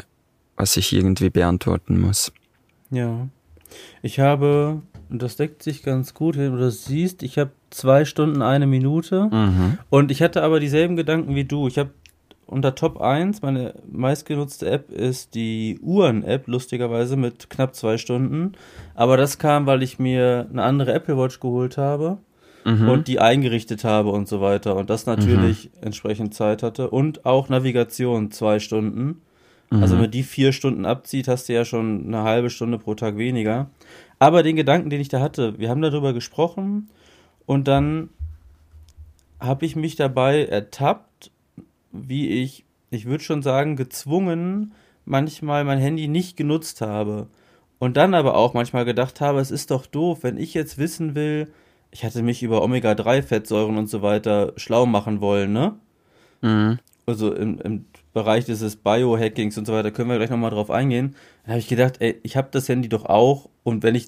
was 0.56 0.78
ich 0.78 0.94
irgendwie 0.94 1.30
beantworten 1.30 2.00
muss. 2.00 2.32
Ja. 2.92 3.28
Ich 4.02 4.20
habe, 4.20 4.82
und 5.16 5.22
das 5.22 5.38
deckt 5.38 5.64
sich 5.64 5.82
ganz 5.82 6.14
gut, 6.14 6.36
wenn 6.38 6.52
du 6.52 6.58
das 6.60 6.84
siehst, 6.84 7.24
ich 7.24 7.38
habe 7.38 7.52
zwei 7.70 8.04
Stunden 8.04 8.42
eine 8.42 8.68
Minute 8.68 9.30
Mhm. 9.32 9.78
und 9.90 10.12
ich 10.12 10.22
hatte 10.22 10.44
aber 10.44 10.60
dieselben 10.60 10.98
Gedanken 10.98 11.36
wie 11.36 11.46
du. 11.46 11.68
Ich 11.70 11.78
habe 11.78 11.92
unter 12.48 12.76
Top 12.76 13.00
1, 13.00 13.42
meine 13.42 13.76
meistgenutzte 13.90 14.70
App 14.70 14.92
ist 14.92 15.34
die 15.36 15.80
Uhren-App, 15.82 16.48
lustigerweise 16.48 17.16
mit 17.16 17.50
knapp 17.50 17.76
zwei 17.76 17.98
Stunden. 17.98 18.52
Aber 18.94 19.16
das 19.16 19.38
kam, 19.40 19.66
weil 19.68 19.82
ich 19.84 20.00
mir 20.00 20.48
eine 20.52 20.64
andere 20.64 20.92
Apple 20.94 21.18
Watch 21.18 21.40
geholt 21.40 21.78
habe 21.78 22.18
Mhm. 22.66 22.90
und 22.90 23.08
die 23.08 23.22
eingerichtet 23.22 23.86
habe 23.86 24.10
und 24.10 24.28
so 24.28 24.42
weiter. 24.42 24.76
Und 24.76 24.90
das 24.90 25.06
natürlich 25.06 25.70
entsprechend 25.82 26.34
Zeit 26.34 26.62
hatte. 26.62 26.90
Und 26.90 27.26
auch 27.26 27.48
Navigation 27.48 28.32
zwei 28.32 28.60
Stunden. 28.60 29.22
Also 29.72 29.96
wenn 29.96 30.02
man 30.04 30.12
die 30.12 30.24
vier 30.24 30.52
Stunden 30.52 30.86
abzieht, 30.86 31.28
hast 31.28 31.50
du 31.50 31.54
ja 31.54 31.66
schon 31.66 32.06
eine 32.08 32.22
halbe 32.22 32.50
Stunde 32.52 32.78
pro 32.78 32.94
Tag 32.94 33.18
weniger. 33.18 33.68
Aber 34.20 34.44
den 34.44 34.56
Gedanken, 34.56 34.90
den 34.90 35.02
ich 35.02 35.10
da 35.10 35.20
hatte, 35.20 35.60
wir 35.60 35.70
haben 35.70 35.82
darüber 35.82 36.14
gesprochen 36.14 36.90
und 37.46 37.68
dann 37.68 38.10
habe 39.40 39.66
ich 39.66 39.76
mich 39.76 39.96
dabei 39.96 40.46
ertappt, 40.46 41.32
wie 41.92 42.30
ich, 42.42 42.66
ich 42.90 43.06
würde 43.06 43.24
schon 43.24 43.42
sagen, 43.42 43.76
gezwungen, 43.76 44.74
manchmal 45.06 45.64
mein 45.64 45.80
Handy 45.80 46.08
nicht 46.08 46.38
genutzt 46.38 46.82
habe. 46.82 47.28
Und 47.78 47.98
dann 47.98 48.14
aber 48.14 48.36
auch 48.36 48.54
manchmal 48.54 48.86
gedacht 48.86 49.22
habe, 49.22 49.40
es 49.40 49.52
ist 49.52 49.70
doch 49.70 49.86
doof, 49.86 50.20
wenn 50.22 50.38
ich 50.38 50.54
jetzt 50.54 50.78
wissen 50.78 51.14
will, 51.14 51.52
ich 51.92 52.04
hatte 52.04 52.24
mich 52.24 52.44
über 52.44 52.62
Omega-3-Fettsäuren 52.64 53.78
und 53.78 53.88
so 53.88 54.02
weiter 54.02 54.54
schlau 54.58 54.86
machen 54.86 55.22
wollen, 55.22 55.54
ne? 55.54 55.76
Mhm. 56.42 56.80
also 57.06 57.34
im, 57.34 57.60
im 57.62 57.86
Bereich 58.16 58.46
dieses 58.46 58.78
Biohackings 58.78 59.58
und 59.58 59.68
so 59.68 59.74
weiter, 59.74 59.92
können 59.92 60.10
wir 60.10 60.16
gleich 60.16 60.30
nochmal 60.30 60.50
drauf 60.50 60.72
eingehen. 60.72 61.16
Da 61.44 61.50
habe 61.50 61.60
ich 61.60 61.68
gedacht, 61.68 61.98
ey, 62.00 62.18
ich 62.24 62.38
habe 62.38 62.48
das 62.50 62.70
Handy 62.70 62.88
doch 62.88 63.04
auch 63.06 63.50
und 63.64 63.84
wenn 63.84 63.94
ich, 63.94 64.08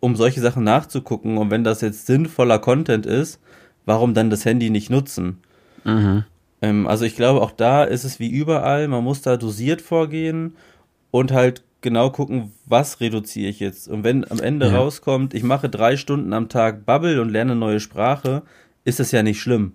um 0.00 0.16
solche 0.16 0.40
Sachen 0.40 0.64
nachzugucken 0.64 1.38
und 1.38 1.48
wenn 1.48 1.62
das 1.62 1.82
jetzt 1.82 2.06
sinnvoller 2.06 2.58
Content 2.58 3.06
ist, 3.06 3.38
warum 3.86 4.12
dann 4.12 4.28
das 4.28 4.44
Handy 4.44 4.70
nicht 4.70 4.90
nutzen? 4.90 5.38
Mhm. 5.84 6.24
Ähm, 6.62 6.88
also 6.88 7.04
ich 7.04 7.14
glaube, 7.14 7.42
auch 7.42 7.52
da 7.52 7.84
ist 7.84 8.02
es 8.02 8.18
wie 8.18 8.28
überall, 8.28 8.88
man 8.88 9.04
muss 9.04 9.22
da 9.22 9.36
dosiert 9.36 9.82
vorgehen 9.82 10.56
und 11.12 11.30
halt 11.30 11.62
genau 11.80 12.10
gucken, 12.10 12.50
was 12.66 12.98
reduziere 12.98 13.50
ich 13.50 13.60
jetzt. 13.60 13.86
Und 13.86 14.02
wenn 14.02 14.28
am 14.32 14.40
Ende 14.40 14.66
Ja. 14.66 14.78
rauskommt, 14.78 15.32
ich 15.32 15.44
mache 15.44 15.68
drei 15.68 15.96
Stunden 15.96 16.32
am 16.32 16.48
Tag 16.48 16.84
Bubble 16.86 17.20
und 17.22 17.28
lerne 17.28 17.54
neue 17.54 17.78
Sprache, 17.78 18.42
ist 18.84 18.98
das 18.98 19.12
ja 19.12 19.22
nicht 19.22 19.40
schlimm. 19.40 19.74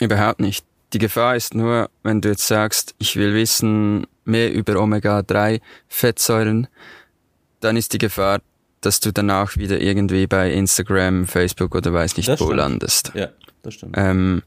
Überhaupt 0.00 0.40
nicht. 0.40 0.66
Die 0.94 0.98
Gefahr 1.00 1.34
ist 1.34 1.56
nur, 1.56 1.90
wenn 2.04 2.20
du 2.20 2.28
jetzt 2.28 2.46
sagst, 2.46 2.94
ich 2.98 3.16
will 3.16 3.34
wissen 3.34 4.06
mehr 4.24 4.52
über 4.52 4.80
Omega-3-Fettsäuren, 4.80 6.68
dann 7.58 7.76
ist 7.76 7.92
die 7.92 7.98
Gefahr, 7.98 8.40
dass 8.80 9.00
du 9.00 9.12
danach 9.12 9.56
wieder 9.56 9.80
irgendwie 9.80 10.28
bei 10.28 10.52
Instagram, 10.52 11.26
Facebook 11.26 11.74
oder 11.74 11.92
weiß 11.92 12.16
nicht 12.16 12.28
Das 12.28 12.40
wo 12.40 12.44
stimmt. 12.44 12.58
landest. 12.58 13.10
Ja, 13.14 13.30
das 13.62 13.74
stimmt. 13.74 13.94
Ähm, 13.98 14.42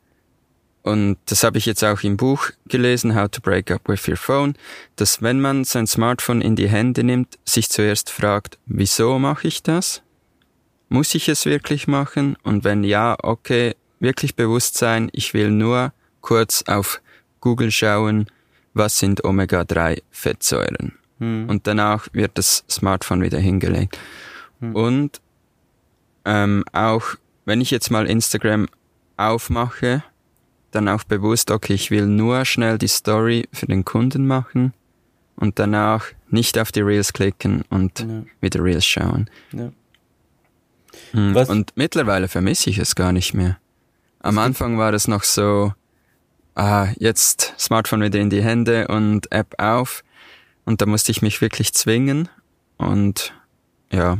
und 0.83 1.17
das 1.25 1.43
habe 1.43 1.57
ich 1.57 1.65
jetzt 1.65 1.83
auch 1.83 2.01
im 2.03 2.15
Buch 2.15 2.49
gelesen, 2.69 3.13
How 3.13 3.27
to 3.27 3.41
Break 3.41 3.69
Up 3.69 3.81
with 3.89 4.07
Your 4.07 4.15
Phone, 4.15 4.55
dass 4.95 5.21
wenn 5.21 5.41
man 5.41 5.65
sein 5.65 5.85
Smartphone 5.85 6.39
in 6.39 6.55
die 6.55 6.69
Hände 6.69 7.03
nimmt, 7.03 7.37
sich 7.43 7.69
zuerst 7.69 8.09
fragt, 8.09 8.57
wieso 8.67 9.19
mache 9.19 9.49
ich 9.49 9.63
das? 9.63 10.01
Muss 10.87 11.13
ich 11.13 11.27
es 11.27 11.45
wirklich 11.45 11.89
machen? 11.89 12.37
Und 12.43 12.63
wenn 12.63 12.85
ja, 12.85 13.17
okay, 13.21 13.75
wirklich 13.99 14.37
bewusst 14.37 14.77
sein, 14.77 15.09
ich 15.11 15.33
will 15.33 15.51
nur 15.51 15.91
kurz 16.27 16.63
auf 16.67 17.01
Google 17.39 17.71
schauen, 17.71 18.27
was 18.73 18.99
sind 18.99 19.23
Omega-3-Fettsäuren. 19.23 20.93
Hm. 21.19 21.47
Und 21.49 21.65
danach 21.67 22.07
wird 22.11 22.37
das 22.37 22.65
Smartphone 22.69 23.21
wieder 23.21 23.39
hingelegt. 23.39 23.97
Und 24.59 25.21
ähm, 26.25 26.63
auch 26.73 27.03
wenn 27.45 27.61
ich 27.61 27.71
jetzt 27.71 27.91
mal 27.91 28.05
Instagram 28.07 28.67
aufmache, 29.15 30.03
dann 30.71 30.89
auch 30.89 31.05
bewusst, 31.05 31.49
okay, 31.49 31.73
ich 31.73 31.91
will 31.91 32.05
nur 32.07 32.43
schnell 32.43 32.77
die 32.77 32.89
Story 32.89 33.47
für 33.53 33.67
den 33.67 33.85
Kunden 33.85 34.27
machen 34.27 34.73
und 35.37 35.59
danach 35.59 36.07
nicht 36.29 36.59
auf 36.59 36.71
die 36.73 36.81
Reels 36.81 37.13
klicken 37.13 37.63
und 37.69 37.99
Ja. 37.99 38.23
wieder 38.41 38.61
Reels 38.63 38.85
schauen. 38.85 39.29
Ja. 39.53 39.71
Hm, 41.11 41.35
Und 41.35 41.71
mittlerweile 41.75 42.27
vermisse 42.27 42.69
ich 42.69 42.79
es 42.79 42.95
gar 42.95 43.13
nicht 43.13 43.33
mehr. 43.33 43.57
Am 44.19 44.37
Anfang 44.39 44.77
war 44.77 44.93
es 44.93 45.07
noch 45.07 45.23
so, 45.23 45.73
ah, 46.57 46.87
jetzt 46.97 47.53
Smartphone 47.57 48.01
wieder 48.01 48.19
in 48.19 48.29
die 48.29 48.43
Hände 48.43 48.87
und 48.87 49.31
App 49.31 49.55
auf. 49.57 50.03
Und 50.65 50.81
da 50.81 50.85
musste 50.85 51.11
ich 51.11 51.21
mich 51.21 51.39
wirklich 51.41 51.73
zwingen. 51.73 52.27
Und 52.77 53.33
ja, 53.91 54.17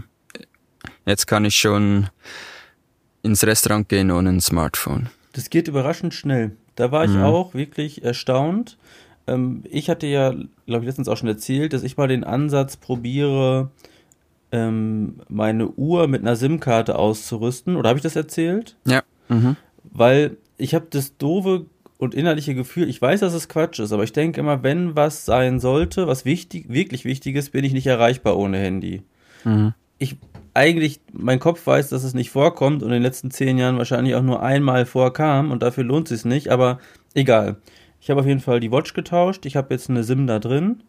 jetzt 1.06 1.28
kann 1.28 1.44
ich 1.46 1.56
schon 1.56 2.10
ins 3.24 3.44
Restaurant 3.44 3.90
gehen 3.90 4.12
ohne 4.12 4.30
ein 4.30 4.42
Smartphone. 4.42 5.10
Das 5.34 5.50
geht 5.50 5.68
überraschend 5.68 6.14
schnell. 6.14 6.56
Da 6.76 6.92
war 6.92 7.04
ich 7.06 7.12
Mhm. 7.12 7.24
auch 7.24 7.54
wirklich 7.54 8.04
erstaunt. 8.04 8.78
Ähm, 9.26 9.64
ich 9.70 9.90
hatte 9.90 10.08
ja, 10.08 10.30
glaube 10.66 10.84
ich, 10.84 10.86
letztens 10.86 11.08
auch 11.10 11.18
schon 11.18 11.28
erzählt, 11.28 11.74
dass 11.74 11.84
ich 11.84 11.98
mal 11.98 12.08
den 12.08 12.24
Ansatz 12.24 12.78
probiere, 12.78 13.70
ähm, 14.52 15.20
meine 15.28 15.68
Uhr 15.72 16.08
mit 16.08 16.22
einer 16.22 16.36
SIM-Karte 16.38 16.96
auszurüsten. 16.98 17.76
Oder 17.76 17.90
habe 17.90 18.00
ich 18.00 18.04
das 18.04 18.16
erzählt? 18.16 18.78
Ja. 18.86 19.02
Mhm. 19.28 19.58
Weil 19.84 20.38
ich 20.58 20.74
habe 20.74 20.88
das 20.90 21.18
doofe 21.18 21.66
und 21.98 22.14
innerliche 22.14 22.56
Gefühl, 22.56 22.90
ich 22.90 23.02
weiß, 23.02 23.22
dass 23.22 23.34
es 23.34 23.50
Quatsch 23.50 23.80
ist, 23.80 23.92
aber 23.92 24.04
ich 24.04 24.14
denke 24.14 24.40
immer, 24.40 24.64
wenn 24.64 24.96
was 24.96 25.26
sein 25.26 25.60
sollte, 25.60 26.08
was 26.08 26.26
wichtig, 26.26 26.70
wirklich 26.70 27.06
wichtig 27.06 27.36
ist, 27.36 27.52
bin 27.52 27.64
ich 27.66 27.74
nicht 27.74 27.88
erreichbar 27.88 28.38
ohne 28.38 28.58
Handy. 28.58 29.04
Mhm. 29.44 29.74
ich 30.00 30.18
eigentlich, 30.54 31.00
mein 31.14 31.40
Kopf 31.40 31.66
weiß, 31.68 31.90
dass 31.90 32.04
es 32.04 32.16
nicht 32.16 32.32
vorkommt 32.32 32.82
und 32.82 32.90
in 32.90 32.94
den 32.94 33.04
letzten 33.04 33.30
zehn 33.30 33.60
Jahren 33.60 33.78
wahrscheinlich 33.78 34.16
auch 34.16 34.24
nur 34.24 34.42
einmal 34.42 34.88
vorkam 34.88 35.52
und 35.52 35.62
dafür 35.62 35.84
lohnt 35.84 36.10
es 36.10 36.22
sich 36.22 36.26
nicht, 36.26 36.50
aber 36.50 36.80
egal. 37.14 37.58
Ich 38.02 38.10
habe 38.10 38.22
auf 38.22 38.26
jeden 38.26 38.40
Fall 38.40 38.60
die 38.60 38.72
Watch 38.72 38.94
getauscht, 38.94 39.46
ich 39.46 39.56
habe 39.56 39.74
jetzt 39.74 39.90
eine 39.90 40.04
SIM 40.04 40.26
da 40.26 40.40
drin 40.40 40.82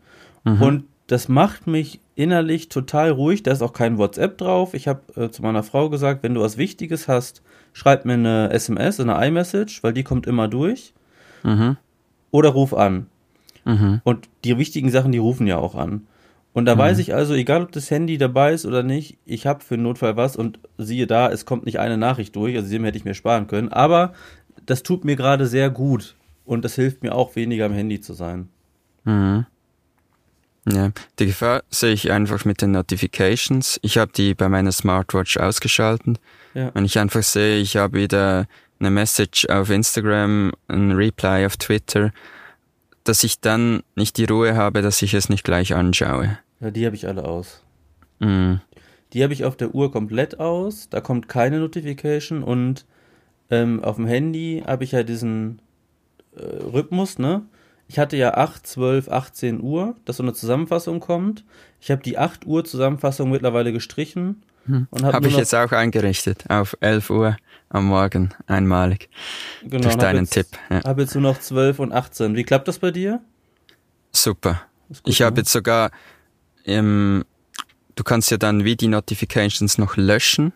und 0.45 0.85
das 1.09 1.29
macht 1.29 1.67
mich 1.67 2.01
innerlich 2.15 2.69
total 2.69 3.11
ruhig. 3.11 3.43
Da 3.43 3.51
ist 3.51 3.63
auch 3.63 3.73
kein 3.73 3.99
WhatsApp 3.99 4.39
drauf. 4.39 4.75
Ich 4.75 4.89
habe 4.89 5.01
äh, 5.17 5.31
zu 5.31 5.43
meiner 5.43 5.63
Frau 5.63 5.89
gesagt, 5.89 6.23
wenn 6.23 6.35
du 6.35 6.43
was 6.43 6.59
Wichtiges 6.59 7.09
hast, 7.09 7.43
schreib 7.73 8.05
mir 8.05 8.15
eine 8.15 8.51
SMS, 8.51 9.01
eine 9.01 9.27
iMessage, 9.27 9.83
weil 9.83 9.95
die 9.95 10.05
kommt 10.05 10.27
immer 10.27 10.49
durch. 10.49 10.93
Mhm. 11.43 11.77
Oder 12.31 12.51
ruf 12.51 12.75
an. 12.75 13.07
Mhm. 13.65 14.01
Und 14.05 14.29
die 14.45 14.57
wichtigen 14.59 14.91
Sachen, 14.91 15.13
die 15.13 15.19
rufen 15.19 15.47
ja 15.47 15.59
auch 15.59 15.75
an. 15.75 16.07
Und 16.55 16.65
da 16.65 16.77
weiß 16.77 16.99
ich 16.99 17.15
also, 17.15 17.35
egal 17.35 17.63
ob 17.63 17.73
das 17.73 17.91
Handy 17.91 18.19
dabei 18.19 18.53
ist 18.53 18.67
oder 18.67 18.83
nicht, 18.83 19.17
ich 19.25 19.47
habe 19.47 19.63
für 19.63 19.77
den 19.77 19.85
Notfall 19.85 20.17
was 20.17 20.35
und 20.35 20.59
siehe 20.77 21.07
da, 21.07 21.31
es 21.31 21.45
kommt 21.45 21.67
nicht 21.67 21.79
eine 21.79 21.97
Nachricht 21.97 22.35
durch, 22.35 22.57
also 22.57 22.69
dem 22.69 22.83
hätte 22.85 22.99
ich 22.99 23.05
mir 23.05 23.15
sparen 23.15 23.47
können. 23.47 23.69
Aber 23.69 24.13
das 24.67 24.83
tut 24.83 25.05
mir 25.05 25.15
gerade 25.15 25.47
sehr 25.47 25.71
gut 25.71 26.17
und 26.45 26.65
das 26.65 26.75
hilft 26.75 27.03
mir 27.03 27.15
auch 27.15 27.37
weniger 27.37 27.67
am 27.67 27.73
Handy 27.73 28.01
zu 28.01 28.13
sein. 28.13 28.49
Mhm. 29.05 29.47
Ja, 30.71 30.91
die 31.19 31.27
Gefahr 31.27 31.63
sehe 31.71 31.93
ich 31.93 32.11
einfach 32.11 32.45
mit 32.45 32.61
den 32.61 32.73
Notifications. 32.73 33.79
Ich 33.83 33.97
habe 33.97 34.13
die 34.13 34.35
bei 34.35 34.49
meiner 34.49 34.73
Smartwatch 34.73 35.37
ausgeschaltet. 35.37 36.19
Ja. 36.55 36.71
Wenn 36.75 36.85
ich 36.85 36.99
einfach 36.99 37.23
sehe, 37.23 37.59
ich 37.59 37.77
habe 37.77 37.99
wieder 37.99 38.47
eine 38.81 38.91
Message 38.91 39.47
auf 39.47 39.71
Instagram, 39.71 40.53
ein 40.69 40.93
Reply 40.93 41.47
auf 41.47 41.57
Twitter, 41.57 42.13
dass 43.05 43.25
ich 43.25 43.41
dann 43.41 43.83
nicht 43.95 44.17
die 44.17 44.25
Ruhe 44.25 44.55
habe, 44.55 44.83
dass 44.83 45.03
ich 45.03 45.15
es 45.15 45.29
nicht 45.29 45.45
gleich 45.45 45.75
anschaue. 45.75 46.39
Ja, 46.61 46.71
die 46.71 46.87
habe 46.87 46.97
ich 46.97 47.07
alle 47.07 47.25
aus. 47.25 47.65
Mhm. 48.19 48.61
Die 49.13 49.23
habe 49.23 49.33
ich 49.33 49.45
auf 49.45 49.57
der 49.57 49.75
Uhr 49.75 49.91
komplett 49.91 50.39
aus, 50.39 50.89
da 50.91 51.01
kommt 51.01 51.29
keine 51.29 51.61
Notification 51.61 52.43
und 52.43 52.85
ähm, 53.51 53.83
auf 53.83 53.97
dem 53.97 54.07
Handy 54.07 54.63
habe 54.67 54.85
ich 54.85 54.93
ja 54.93 55.03
diesen 55.03 55.63
äh, 56.37 56.43
Rhythmus, 56.43 57.19
ne? 57.19 57.43
Ich 57.91 57.99
hatte 57.99 58.19
ja 58.19 58.35
8, 58.35 58.67
12, 58.67 59.09
18 59.09 59.63
Uhr, 59.63 59.97
dass 60.05 60.19
so 60.19 60.23
eine 60.23 60.35
Zusammenfassung 60.35 61.01
kommt. 61.01 61.47
Ich 61.81 61.91
habe 61.91 62.03
die 62.03 62.19
8 62.19 62.47
Uhr 62.47 62.63
Zusammenfassung 62.67 63.31
mittlerweile 63.31 63.73
gestrichen 63.73 64.43
und 64.69 65.03
habe 65.03 65.15
Habe 65.15 65.23
nur 65.23 65.33
ich 65.33 65.39
jetzt 65.39 65.55
auch 65.55 65.73
eingerichtet 65.73 66.45
auf 66.49 66.77
11 66.81 67.11
Uhr 67.11 67.37
am 67.71 67.87
Morgen, 67.87 68.31
einmalig, 68.47 69.09
genau, 69.63 69.83
durch 69.83 69.97
deinen 69.97 70.25
jetzt, 70.25 70.33
Tipp. 70.33 70.47
Ja. 70.71 70.83
Habe 70.85 71.03
jetzt 71.03 71.15
nur 71.15 71.23
noch 71.23 71.39
12 71.39 71.79
und 71.79 71.93
18. 71.93 72.35
Wie 72.35 72.45
klappt 72.45 72.69
das 72.69 72.79
bei 72.79 72.91
dir? 72.91 73.21
Super. 74.13 74.63
Gut, 74.89 75.01
Ich 75.05 75.23
habe 75.23 75.35
ne? 75.35 75.41
jetzt 75.41 75.53
sogar, 75.53 75.91
ähm, 76.65 77.25
du 77.95 78.05
kannst 78.05 78.31
ja 78.31 78.39
dann 78.39 78.65
wie 78.65 78.77
die 78.77 78.89
Notifications 78.89 79.77
noch 79.79 79.97
löschen 79.97 80.53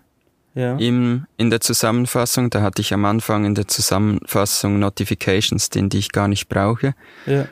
ja. 0.55 0.77
im, 0.77 1.27
in 1.37 1.51
der 1.51 1.61
Zusammenfassung. 1.61 2.51
Da 2.51 2.63
hatte 2.63 2.81
ich 2.81 2.95
am 2.95 3.05
Anfang 3.05 3.45
in 3.45 3.55
der 3.55 3.69
Zusammenfassung 3.69 4.79
Notifications, 4.79 5.69
drin, 5.69 5.89
die 5.89 5.99
ich 5.99 6.13
gar 6.13 6.29
nicht 6.29 6.49
brauche. 6.49 6.95
ja. 7.27 7.47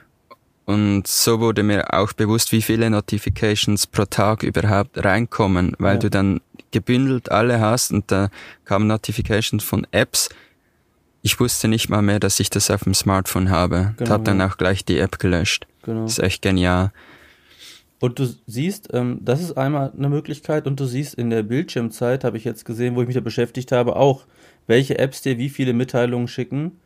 Und 0.71 1.09
so 1.09 1.41
wurde 1.41 1.65
mir 1.65 1.93
auch 1.93 2.13
bewusst, 2.13 2.53
wie 2.53 2.63
viele 2.63 2.91
Notifications 2.91 3.89
pro 3.89 4.05
Tag 4.05 4.45
überhaupt 4.45 5.05
reinkommen, 5.05 5.75
weil 5.81 5.95
Ja. 5.95 5.99
du 5.99 6.11
dann 6.11 6.41
gebündelt 6.71 7.29
alle 7.29 7.59
hast 7.59 7.91
und 7.91 8.13
da 8.13 8.29
kamen 8.65 8.87
Notifications 8.87 9.65
von 9.65 9.85
Apps, 9.91 10.29
ich 11.23 11.41
wusste 11.41 11.67
nicht 11.67 11.89
mal 11.89 12.03
mehr, 12.03 12.21
dass 12.21 12.39
ich 12.39 12.51
das 12.51 12.71
auf 12.71 12.85
dem 12.85 12.95
Smartphone 12.95 13.51
habe. 13.51 13.95
Genau, 13.97 14.11
habe 14.13 14.23
dann 14.23 14.41
auch 14.41 14.59
gleich 14.59 14.85
die 14.85 15.01
App 15.01 15.19
gelöscht. 15.19 15.67
Genau. 15.83 16.03
Das 16.05 16.13
ist 16.13 16.19
echt 16.21 16.41
genial. 16.41 16.93
Und 17.99 18.21
du 18.21 18.29
siehst, 18.47 18.91
ähm, 18.93 19.19
das 19.23 19.41
ist 19.41 19.59
einmal 19.59 19.93
eine 19.97 20.09
Möglichkeit 20.09 20.69
und 20.69 20.79
du 20.79 20.85
siehst 20.85 21.15
in 21.15 21.31
der 21.31 21.43
Bildschirmzeit, 21.43 22.23
habe 22.23 22.37
ich 22.37 22.45
jetzt 22.45 22.65
gesehen, 22.65 22.95
wo 22.95 23.01
ich 23.01 23.09
mich 23.09 23.17
da 23.17 23.21
beschäftigt 23.21 23.73
habe, 23.73 23.97
auch, 23.97 24.25
welche 24.69 25.01
Apps 25.01 25.21
dir 25.21 25.37
wie 25.37 25.49
viele 25.49 25.73
Mitteilungen 25.73 26.29
schicken. 26.29 26.79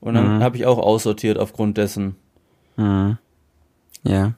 Und 0.00 0.14
dann 0.14 0.36
mhm. 0.38 0.42
habe 0.44 0.56
ich 0.56 0.64
auch 0.64 0.78
aussortiert 0.78 1.38
aufgrund 1.38 1.76
dessen. 1.76 2.14
Mhm. 2.76 3.18
Ja. 4.02 4.34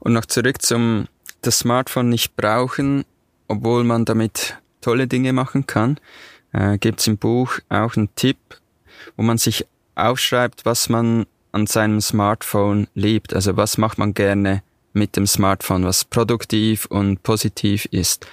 Und 0.00 0.12
noch 0.12 0.26
zurück 0.26 0.62
zum 0.62 1.06
das 1.42 1.60
Smartphone 1.60 2.08
nicht 2.08 2.36
brauchen, 2.36 3.04
obwohl 3.46 3.84
man 3.84 4.04
damit 4.04 4.56
tolle 4.80 5.06
Dinge 5.06 5.32
machen 5.32 5.66
kann. 5.66 5.98
Äh, 6.52 6.78
Gibt 6.78 7.00
es 7.00 7.06
im 7.06 7.18
Buch 7.18 7.58
auch 7.68 7.96
einen 7.96 8.14
Tipp, 8.14 8.38
wo 9.16 9.22
man 9.22 9.38
sich 9.38 9.66
aufschreibt, 9.94 10.64
was 10.64 10.88
man 10.88 11.26
an 11.52 11.66
seinem 11.66 12.00
Smartphone 12.00 12.88
liebt. 12.94 13.34
Also 13.34 13.56
was 13.56 13.78
macht 13.78 13.98
man 13.98 14.14
gerne 14.14 14.62
mit 14.92 15.16
dem 15.16 15.26
Smartphone, 15.26 15.84
was 15.84 16.04
produktiv 16.04 16.86
und 16.86 17.22
positiv 17.22 17.86
ist. 17.86 18.26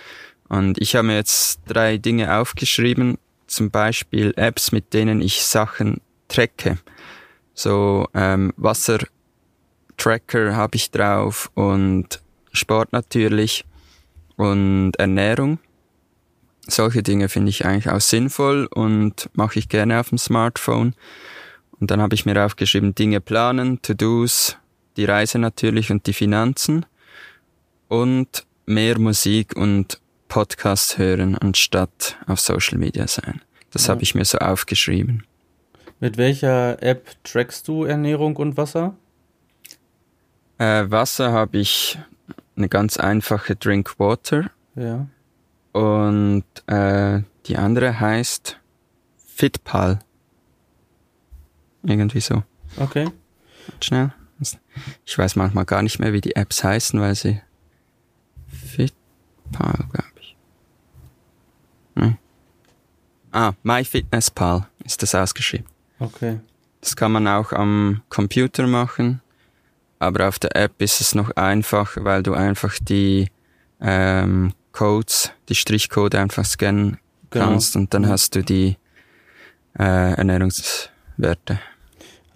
Und 0.48 0.79
ich 0.79 0.95
habe 0.95 1.07
mir 1.07 1.15
jetzt 1.15 1.62
drei 1.67 1.98
Dinge 1.98 2.38
aufgeschrieben, 2.38 3.17
zum 3.48 3.72
Beispiel 3.72 4.34
Apps, 4.36 4.72
mit 4.72 4.93
denen 4.93 5.22
ich 5.22 5.43
Sachen 5.43 6.01
tracke. 6.27 6.77
So 7.53 8.07
ähm, 8.13 8.53
Wassertracker 9.95 10.55
habe 10.55 10.75
ich 10.75 10.91
drauf 10.91 11.51
und 11.53 12.21
Sport 12.51 12.93
natürlich 12.93 13.65
und 14.35 14.93
Ernährung. 14.97 15.59
Solche 16.67 17.03
Dinge 17.03 17.29
finde 17.29 17.49
ich 17.49 17.65
eigentlich 17.65 17.89
auch 17.89 18.01
sinnvoll 18.01 18.67
und 18.67 19.29
mache 19.33 19.59
ich 19.59 19.69
gerne 19.69 19.99
auf 19.99 20.09
dem 20.09 20.17
Smartphone. 20.17 20.95
Und 21.79 21.91
dann 21.91 22.01
habe 22.01 22.15
ich 22.15 22.25
mir 22.25 22.43
aufgeschrieben, 22.43 22.95
Dinge 22.95 23.21
planen, 23.21 23.81
To-Dos, 23.81 24.57
die 24.97 25.05
Reise 25.05 25.39
natürlich 25.39 25.91
und 25.91 26.07
die 26.07 26.13
Finanzen 26.13 26.85
und 27.87 28.45
mehr 28.65 28.97
Musik 28.99 29.55
und 29.55 29.99
Podcast 30.27 30.97
hören 30.97 31.37
anstatt 31.37 32.17
auf 32.25 32.39
Social 32.39 32.77
Media 32.77 33.07
sein. 33.07 33.41
Das 33.71 33.87
ja. 33.87 33.91
habe 33.91 34.03
ich 34.03 34.15
mir 34.15 34.25
so 34.25 34.39
aufgeschrieben. 34.39 35.23
Mit 35.99 36.17
welcher 36.17 36.81
App 36.81 37.11
trackst 37.23 37.67
du 37.67 37.83
Ernährung 37.83 38.35
und 38.37 38.57
Wasser? 38.57 38.95
Äh, 40.57 40.89
Wasser 40.89 41.31
habe 41.31 41.57
ich 41.57 41.97
eine 42.55 42.69
ganz 42.69 42.97
einfache 42.97 43.55
Drinkwater. 43.55 44.50
Ja. 44.75 45.07
Und 45.74 46.45
äh, 46.67 47.21
die 47.45 47.57
andere 47.57 48.00
heißt 48.00 48.59
Fitpal. 49.17 50.00
Irgendwie 51.83 52.21
so. 52.21 52.43
Okay. 52.77 53.09
Schnell. 53.81 54.13
Ich 55.05 55.17
weiß 55.17 55.35
manchmal 55.35 55.65
gar 55.65 55.81
nicht 55.81 56.00
mehr, 56.00 56.13
wie 56.13 56.21
die 56.21 56.35
Apps 56.35 56.63
heißen, 56.63 57.00
weil 57.00 57.15
sie 57.15 57.41
Fitpal, 58.47 59.85
glaube 59.91 60.19
ich. 60.19 60.35
Hm. 61.95 62.17
Ah, 63.31 63.53
MyFitnessPal 63.63 64.67
ist 64.83 65.01
das 65.01 65.15
ausgeschrieben. 65.15 65.67
Okay. 66.00 66.39
Das 66.81 66.95
kann 66.95 67.12
man 67.12 67.27
auch 67.27 67.51
am 67.51 68.01
Computer 68.09 68.67
machen, 68.67 69.21
aber 70.05 70.27
auf 70.27 70.39
der 70.39 70.55
App 70.55 70.81
ist 70.81 71.01
es 71.01 71.15
noch 71.15 71.31
einfacher, 71.31 72.03
weil 72.03 72.24
du 72.24 72.33
einfach 72.33 72.75
die 72.79 73.29
ähm, 73.81 74.53
Codes, 74.71 75.31
die 75.50 75.55
Strichcode 75.55 76.15
einfach 76.15 76.45
scannen 76.45 76.97
genau. 77.29 77.45
kannst 77.45 77.75
und 77.75 77.93
dann 77.93 78.07
hast 78.07 78.35
du 78.35 78.43
die 78.43 78.77
äh, 79.77 80.13
Ernährungswerte. 80.13 81.59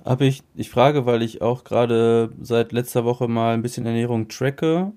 Habe 0.06 0.26
ich, 0.26 0.42
ich 0.56 0.70
frage, 0.70 1.06
weil 1.06 1.22
ich 1.22 1.42
auch 1.42 1.64
gerade 1.64 2.32
seit 2.42 2.72
letzter 2.72 3.06
Woche 3.06 3.28
mal 3.28 3.54
ein 3.54 3.62
bisschen 3.62 3.86
Ernährung 3.86 4.28
tracke. 4.28 4.92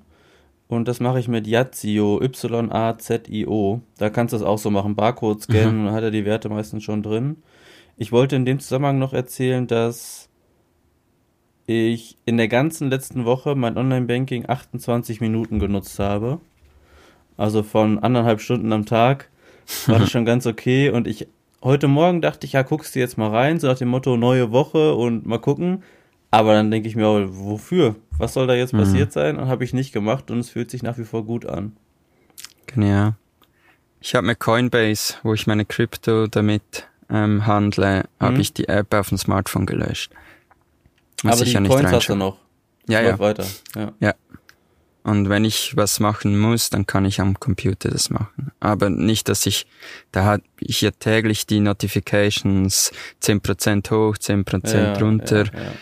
Und 0.68 0.88
das 0.88 1.00
mache 1.00 1.20
ich 1.20 1.28
mit 1.28 1.46
Yazio, 1.46 2.22
Y-A-Z-I-O. 2.22 3.80
Da 3.98 4.08
kannst 4.08 4.32
du 4.32 4.38
das 4.38 4.46
auch 4.46 4.56
so 4.56 4.70
machen. 4.70 4.96
Barcode 4.96 5.42
scannen, 5.42 5.82
mhm. 5.82 5.86
dann 5.86 5.94
hat 5.94 6.02
er 6.02 6.10
die 6.10 6.24
Werte 6.24 6.48
meistens 6.48 6.82
schon 6.84 7.02
drin. 7.02 7.42
Ich 7.98 8.10
wollte 8.10 8.36
in 8.36 8.46
dem 8.46 8.58
Zusammenhang 8.58 8.98
noch 8.98 9.12
erzählen, 9.12 9.66
dass 9.66 10.30
ich 11.66 12.16
in 12.24 12.36
der 12.36 12.48
ganzen 12.48 12.90
letzten 12.90 13.24
Woche 13.24 13.54
mein 13.54 13.76
Online-Banking 13.76 14.48
28 14.48 15.20
Minuten 15.20 15.58
genutzt 15.58 15.98
habe. 15.98 16.40
Also 17.36 17.62
von 17.62 17.98
anderthalb 17.98 18.40
Stunden 18.40 18.72
am 18.72 18.86
Tag 18.86 19.28
war 19.86 19.98
das 19.98 20.10
schon 20.12 20.24
ganz 20.24 20.46
okay. 20.46 20.90
Und 20.90 21.06
ich 21.06 21.28
heute 21.62 21.88
Morgen 21.88 22.20
dachte 22.20 22.46
ich, 22.46 22.52
ja, 22.52 22.62
guckst 22.62 22.94
du 22.94 22.98
jetzt 22.98 23.18
mal 23.18 23.30
rein, 23.30 23.60
so 23.60 23.68
nach 23.68 23.78
dem 23.78 23.88
Motto 23.88 24.16
neue 24.16 24.50
Woche 24.50 24.94
und 24.94 25.26
mal 25.26 25.38
gucken. 25.38 25.82
Aber 26.30 26.54
dann 26.54 26.70
denke 26.70 26.88
ich 26.88 26.96
mir, 26.96 27.06
oh, 27.06 27.26
wofür? 27.28 27.96
Was 28.18 28.32
soll 28.32 28.46
da 28.46 28.54
jetzt 28.54 28.72
mhm. 28.72 28.78
passiert 28.78 29.12
sein? 29.12 29.38
Und 29.38 29.48
habe 29.48 29.64
ich 29.64 29.74
nicht 29.74 29.92
gemacht 29.92 30.30
und 30.30 30.38
es 30.38 30.50
fühlt 30.50 30.70
sich 30.70 30.82
nach 30.82 30.98
wie 30.98 31.04
vor 31.04 31.24
gut 31.24 31.46
an. 31.46 31.76
Genau. 32.66 33.12
Ich 34.00 34.14
habe 34.14 34.26
mit 34.26 34.40
Coinbase, 34.40 35.14
wo 35.22 35.34
ich 35.34 35.46
meine 35.46 35.64
Krypto 35.64 36.26
damit 36.26 36.88
ähm, 37.10 37.46
handle, 37.46 38.04
mhm. 38.18 38.24
habe 38.24 38.40
ich 38.40 38.52
die 38.52 38.68
App 38.68 38.94
auf 38.94 39.10
dem 39.10 39.18
Smartphone 39.18 39.66
gelöscht. 39.66 40.12
Muss 41.22 41.34
Aber 41.34 41.44
die 41.44 41.52
ja 41.52 41.60
Coins 41.60 41.92
hast 41.92 42.08
du 42.08 42.16
noch. 42.16 42.38
Ja, 42.88 43.00
ja. 43.00 43.18
Weiter. 43.18 43.46
Ja. 43.76 43.92
ja. 44.00 44.14
Und 45.04 45.28
wenn 45.28 45.44
ich 45.44 45.76
was 45.76 45.98
machen 45.98 46.38
muss, 46.38 46.70
dann 46.70 46.86
kann 46.86 47.04
ich 47.04 47.20
am 47.20 47.38
Computer 47.40 47.90
das 47.90 48.10
machen. 48.10 48.52
Aber 48.60 48.88
nicht, 48.88 49.28
dass 49.28 49.46
ich, 49.46 49.66
da 50.12 50.24
habe 50.24 50.42
ich 50.60 50.80
ja 50.80 50.92
täglich 50.92 51.46
die 51.46 51.58
Notifications 51.58 52.92
10% 53.20 53.90
hoch, 53.90 54.16
10% 54.16 54.76
ja, 54.76 54.92
runter 54.94 55.46
ja, 55.46 55.62
ja. 55.62 55.72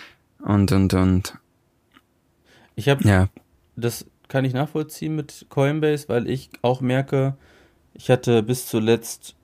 und, 0.46 0.72
und, 0.72 0.94
und. 0.94 1.34
Ich 2.76 2.88
habe, 2.88 3.06
ja. 3.06 3.28
das 3.76 4.06
kann 4.28 4.46
ich 4.46 4.54
nachvollziehen 4.54 5.16
mit 5.16 5.46
Coinbase, 5.50 6.08
weil 6.08 6.26
ich 6.30 6.48
auch 6.62 6.80
merke, 6.80 7.36
ich 7.92 8.08
hatte 8.08 8.42
bis 8.42 8.66
zuletzt 8.66 9.34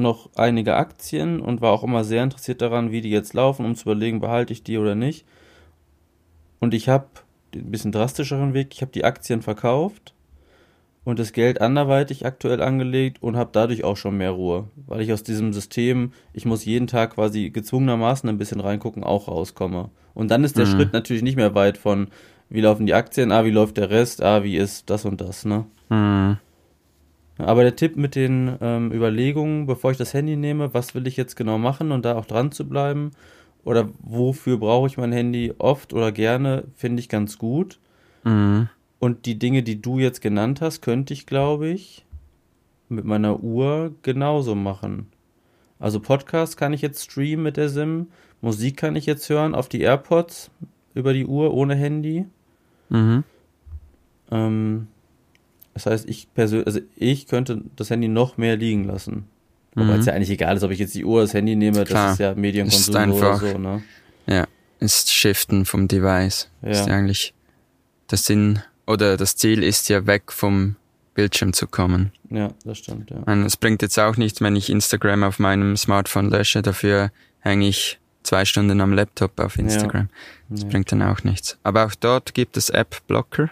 noch 0.00 0.30
einige 0.34 0.76
Aktien 0.76 1.40
und 1.40 1.60
war 1.60 1.72
auch 1.72 1.84
immer 1.84 2.04
sehr 2.04 2.22
interessiert 2.22 2.62
daran, 2.62 2.90
wie 2.90 3.00
die 3.00 3.10
jetzt 3.10 3.34
laufen, 3.34 3.64
um 3.64 3.74
zu 3.74 3.84
überlegen, 3.84 4.20
behalte 4.20 4.52
ich 4.52 4.62
die 4.62 4.78
oder 4.78 4.94
nicht. 4.94 5.24
Und 6.58 6.74
ich 6.74 6.88
habe 6.88 7.06
ein 7.54 7.70
bisschen 7.70 7.92
drastischeren 7.92 8.54
Weg. 8.54 8.68
Ich 8.72 8.82
habe 8.82 8.92
die 8.92 9.04
Aktien 9.04 9.42
verkauft 9.42 10.14
und 11.04 11.18
das 11.18 11.32
Geld 11.32 11.60
anderweitig 11.60 12.26
aktuell 12.26 12.62
angelegt 12.62 13.22
und 13.22 13.36
habe 13.36 13.50
dadurch 13.52 13.84
auch 13.84 13.96
schon 13.96 14.16
mehr 14.16 14.30
Ruhe, 14.30 14.68
weil 14.86 15.00
ich 15.00 15.12
aus 15.12 15.22
diesem 15.22 15.52
System, 15.52 16.12
ich 16.32 16.44
muss 16.44 16.64
jeden 16.64 16.86
Tag 16.86 17.14
quasi 17.14 17.50
gezwungenermaßen 17.50 18.28
ein 18.28 18.38
bisschen 18.38 18.60
reingucken, 18.60 19.02
auch 19.02 19.28
rauskomme. 19.28 19.90
Und 20.14 20.30
dann 20.30 20.44
ist 20.44 20.58
der 20.58 20.66
mhm. 20.66 20.70
Schritt 20.70 20.92
natürlich 20.92 21.22
nicht 21.22 21.36
mehr 21.36 21.54
weit 21.54 21.78
von, 21.78 22.08
wie 22.48 22.60
laufen 22.60 22.86
die 22.86 22.94
Aktien, 22.94 23.32
ah, 23.32 23.44
wie 23.44 23.50
läuft 23.50 23.76
der 23.76 23.90
Rest, 23.90 24.22
ah, 24.22 24.42
wie 24.42 24.56
ist 24.56 24.90
das 24.90 25.04
und 25.04 25.20
das, 25.20 25.44
ne? 25.44 25.64
Mhm. 25.88 26.38
Aber 27.46 27.62
der 27.62 27.76
Tipp 27.76 27.96
mit 27.96 28.14
den 28.14 28.56
ähm, 28.60 28.92
Überlegungen, 28.92 29.66
bevor 29.66 29.90
ich 29.90 29.96
das 29.96 30.14
Handy 30.14 30.36
nehme, 30.36 30.74
was 30.74 30.94
will 30.94 31.06
ich 31.06 31.16
jetzt 31.16 31.36
genau 31.36 31.58
machen 31.58 31.92
und 31.92 32.04
da 32.04 32.16
auch 32.16 32.26
dran 32.26 32.52
zu 32.52 32.68
bleiben 32.68 33.10
oder 33.64 33.88
wofür 34.00 34.58
brauche 34.58 34.86
ich 34.86 34.96
mein 34.96 35.12
Handy 35.12 35.54
oft 35.58 35.92
oder 35.92 36.12
gerne, 36.12 36.64
finde 36.74 37.00
ich 37.00 37.08
ganz 37.08 37.38
gut. 37.38 37.78
Mhm. 38.24 38.68
Und 38.98 39.26
die 39.26 39.38
Dinge, 39.38 39.62
die 39.62 39.80
du 39.80 39.98
jetzt 39.98 40.20
genannt 40.20 40.60
hast, 40.60 40.82
könnte 40.82 41.12
ich, 41.12 41.26
glaube 41.26 41.68
ich, 41.68 42.04
mit 42.88 43.04
meiner 43.04 43.42
Uhr 43.42 43.94
genauso 44.02 44.54
machen. 44.54 45.06
Also 45.78 46.00
Podcast 46.00 46.56
kann 46.56 46.72
ich 46.72 46.82
jetzt 46.82 47.04
streamen 47.04 47.42
mit 47.42 47.56
der 47.56 47.68
SIM, 47.68 48.08
Musik 48.42 48.76
kann 48.76 48.96
ich 48.96 49.06
jetzt 49.06 49.28
hören 49.28 49.54
auf 49.54 49.68
die 49.68 49.80
AirPods 49.80 50.50
über 50.94 51.12
die 51.12 51.26
Uhr 51.26 51.54
ohne 51.54 51.74
Handy. 51.74 52.26
Mhm. 52.88 53.24
Ähm, 54.30 54.88
das 55.74 55.86
heißt, 55.86 56.08
ich 56.08 56.32
persönlich, 56.34 56.66
also 56.66 56.80
ich 56.96 57.26
könnte 57.26 57.62
das 57.76 57.90
Handy 57.90 58.08
noch 58.08 58.36
mehr 58.36 58.56
liegen 58.56 58.84
lassen. 58.84 59.24
Wobei 59.74 59.94
mhm. 59.94 60.00
es 60.00 60.06
ja 60.06 60.14
eigentlich 60.14 60.30
egal 60.30 60.56
ist, 60.56 60.62
ob 60.64 60.72
ich 60.72 60.80
jetzt 60.80 60.94
die 60.94 61.04
Uhr, 61.04 61.20
das 61.22 61.32
Handy 61.32 61.54
nehme, 61.54 61.84
Klar. 61.84 62.06
das 62.06 62.12
ist 62.14 62.18
ja 62.18 62.34
Medienkonsum 62.34 62.94
ist 62.94 62.96
einfach, 62.96 63.42
oder 63.42 63.52
so, 63.52 63.58
ne? 63.58 63.82
Ja, 64.26 64.46
ist 64.80 65.12
Shiften 65.12 65.64
vom 65.64 65.86
Device. 65.86 66.48
Ja. 66.62 66.70
Ist 66.70 66.88
ja 66.88 66.94
eigentlich 66.94 67.34
der 68.10 68.18
Sinn 68.18 68.60
oder 68.86 69.16
das 69.16 69.36
Ziel 69.36 69.62
ist 69.62 69.88
ja 69.88 70.06
weg 70.06 70.32
vom 70.32 70.74
Bildschirm 71.14 71.52
zu 71.52 71.66
kommen. 71.66 72.12
Ja, 72.30 72.52
das 72.64 72.78
stimmt, 72.78 73.10
ja. 73.10 73.18
Und 73.18 73.44
es 73.44 73.56
bringt 73.56 73.82
jetzt 73.82 73.98
auch 73.98 74.16
nichts, 74.16 74.40
wenn 74.40 74.56
ich 74.56 74.70
Instagram 74.70 75.22
auf 75.22 75.38
meinem 75.38 75.76
Smartphone 75.76 76.30
lösche, 76.30 76.62
dafür 76.62 77.12
hänge 77.40 77.68
ich 77.68 77.98
zwei 78.22 78.44
Stunden 78.44 78.80
am 78.80 78.92
Laptop 78.92 79.38
auf 79.38 79.58
Instagram. 79.58 80.08
Ja. 80.08 80.08
Das 80.48 80.62
ja. 80.62 80.68
bringt 80.68 80.90
dann 80.92 81.02
auch 81.02 81.22
nichts. 81.24 81.58
Aber 81.62 81.86
auch 81.86 81.94
dort 81.94 82.34
gibt 82.34 82.56
es 82.56 82.70
App-Blocker. 82.70 83.50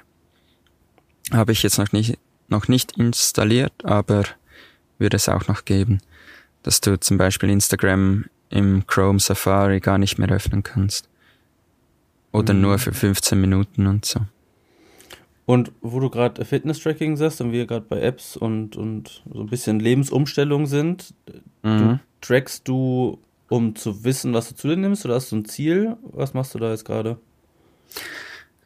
Habe 1.33 1.53
ich 1.53 1.63
jetzt 1.63 1.79
noch 1.79 1.93
nicht, 1.93 2.19
noch 2.49 2.69
nicht 2.69 2.93
installiert, 2.93 3.73
aber 3.85 4.25
würde 4.99 5.17
es 5.17 5.29
auch 5.29 5.49
noch 5.49 5.65
geben 5.65 6.01
dass 6.63 6.81
du 6.81 6.99
zum 6.99 7.19
Beispiel 7.19 7.51
Instagram 7.51 8.27
im 8.51 8.87
Chrome 8.87 9.21
Safari 9.21 9.81
gar 9.81 9.99
nicht 9.99 10.19
mehr 10.19 10.29
öffnen 10.29 10.63
kannst. 10.63 11.09
Oder 12.33 12.55
mhm. 12.55 12.61
nur 12.61 12.79
für 12.79 12.93
15 12.93 13.41
Minuten 13.41 13.87
und 13.87 14.05
so. 14.05 14.21
Und 15.47 15.73
wo 15.81 15.99
du 15.99 16.11
gerade 16.11 16.45
Fitness-Tracking 16.45 17.17
sagst 17.17 17.41
und 17.41 17.53
wir 17.53 17.67
gerade 17.67 17.87
bei 17.89 18.01
Apps 18.03 18.37
und, 18.37 18.77
und 18.77 19.23
so 19.33 19.41
ein 19.41 19.47
bisschen 19.47 19.81
Lebensumstellung 19.81 20.67
sind, 20.67 21.15
mhm. 21.63 21.79
du 21.79 22.01
trackst 22.21 22.69
du 22.69 23.19
um 23.49 23.75
zu 23.75 24.05
wissen, 24.05 24.35
was 24.35 24.51
du 24.51 24.55
zu 24.55 24.69
dir 24.69 24.77
nimmst? 24.77 25.07
Oder 25.07 25.15
hast 25.15 25.33
du 25.33 25.37
ein 25.37 25.47
Ziel? 25.47 25.97
Was 26.03 26.35
machst 26.35 26.55
du 26.55 26.59
da 26.59 26.71
jetzt 26.71 26.85
gerade? 26.85 27.17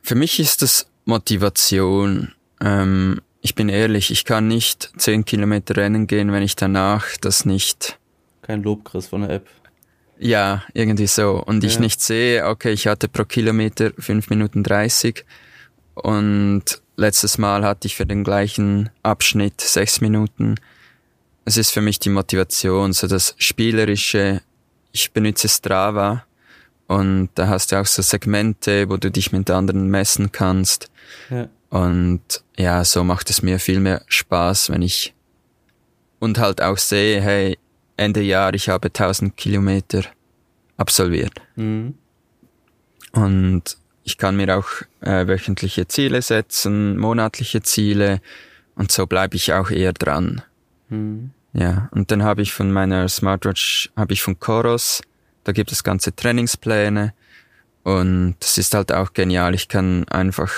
Für 0.03 0.17
mich 0.17 0.41
ist 0.41 0.61
es 0.63 0.89
Motivation. 1.05 2.33
Ähm, 2.63 3.21
ich 3.41 3.55
bin 3.55 3.69
ehrlich, 3.69 4.11
ich 4.11 4.25
kann 4.25 4.47
nicht 4.47 4.93
zehn 4.97 5.25
Kilometer 5.25 5.77
rennen 5.77 6.07
gehen, 6.07 6.33
wenn 6.33 6.45
ich 6.45 6.55
danach 6.55 7.07
das 7.21 7.45
nicht. 7.45 7.99
Kein 8.43 8.63
Lob 8.63 8.85
kriegst 8.85 9.11
von 9.11 9.23
der 9.23 9.31
App. 9.31 9.49
Ja, 10.19 10.63
irgendwie 10.73 11.09
so. 11.09 11.43
Und 11.45 11.65
ich 11.65 11.81
nicht 11.81 12.01
sehe, 12.01 12.47
okay, 12.47 12.71
ich 12.71 12.87
hatte 12.87 13.09
pro 13.09 13.25
Kilometer 13.25 13.91
fünf 13.99 14.31
Minuten 14.31 14.63
dreißig 14.63 15.25
und 15.95 16.63
letztes 16.97 17.39
Mal 17.39 17.65
hatte 17.65 17.89
ich 17.89 17.97
für 17.97 18.07
den 18.07 18.23
gleichen 18.23 18.91
Abschnitt 19.03 19.61
sechs 19.61 20.01
Minuten. 20.01 20.55
Es 21.45 21.57
ist 21.57 21.71
für 21.71 21.81
mich 21.81 21.99
die 21.99 22.11
Motivation, 22.11 22.93
so 22.93 23.09
das 23.09 23.35
Spielerische. 23.39 24.43
Ich 24.93 25.11
benutze 25.11 25.49
Strava 25.49 26.25
und 26.87 27.31
da 27.35 27.49
hast 27.49 27.73
du 27.73 27.81
auch 27.81 27.87
so 27.87 28.03
Segmente, 28.03 28.89
wo 28.89 28.99
du 28.99 29.11
dich 29.11 29.33
mit 29.33 29.51
anderen 29.51 29.89
messen 29.89 30.31
kannst. 30.31 30.89
Ja. 31.31 31.49
Und 31.73 32.45
ja, 32.59 32.85
so 32.85 33.03
macht 33.03 33.31
es 33.31 33.41
mir 33.41 33.59
viel 33.59 33.81
mehr 33.81 34.03
Spaß, 34.07 34.69
wenn 34.69 34.83
ich 34.83 35.15
und 36.19 36.39
halt 36.39 36.61
auch 36.61 36.77
sehe, 36.77 37.23
hey, 37.23 37.59
Ende 37.97 38.21
Jahr, 38.21 38.53
ich 38.53 38.69
habe 38.69 38.89
1000 38.89 39.39
Kilometer 39.39 40.03
absolviert. 40.77 41.33
Mhm. 41.57 41.95
Und 43.13 43.79
ich 44.05 44.19
kann 44.19 44.37
mir 44.37 44.55
auch 44.59 44.69
äh, 45.01 45.27
wöchentliche 45.27 45.89
Ziele 45.89 46.21
setzen, 46.21 46.99
monatliche 46.99 47.63
Ziele 47.63 48.21
und 48.75 48.93
so 48.93 49.07
bleibe 49.07 49.37
ich 49.37 49.55
auch 49.55 49.71
eher 49.71 49.95
dran. 49.95 50.43
Mhm. 50.91 51.31
Ja, 51.55 51.89
und 51.93 52.11
dann 52.11 52.23
habe 52.23 52.43
ich 52.43 52.53
von 52.53 52.71
meiner 52.71 53.09
Smartwatch, 53.09 53.91
habe 53.97 54.13
ich 54.13 54.21
von 54.21 54.39
Coros, 54.39 55.01
da 55.45 55.53
gibt 55.53 55.73
es 55.73 55.83
ganze 55.83 56.15
Trainingspläne 56.15 57.15
und 57.83 58.37
das 58.41 58.59
ist 58.59 58.75
halt 58.75 58.93
auch 58.93 59.15
genial. 59.15 59.55
Ich 59.55 59.69
kann 59.69 60.07
einfach 60.09 60.53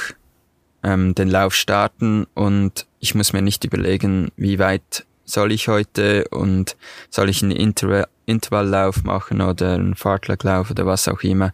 ähm, 0.85 1.15
den 1.15 1.29
Lauf 1.29 1.55
starten 1.55 2.27
und 2.35 2.87
ich 3.01 3.15
muss 3.15 3.33
mir 3.33 3.43
nicht 3.43 3.65
überlegen, 3.65 4.31
wie 4.37 4.59
weit 4.59 5.07
soll 5.25 5.53
ich 5.53 5.69
heute 5.69 6.29
und 6.29 6.77
soll 7.11 7.31
ich 7.31 7.43
einen 7.43 7.53
Intervall 7.53 8.07
Intervalllauf 8.27 9.05
machen 9.05 9.43
oder 9.43 9.75
einen 9.75 9.95
Fahrtlerlauf 9.95 10.71
oder 10.71 10.87
was 10.87 11.09
auch 11.09 11.21
immer. 11.23 11.53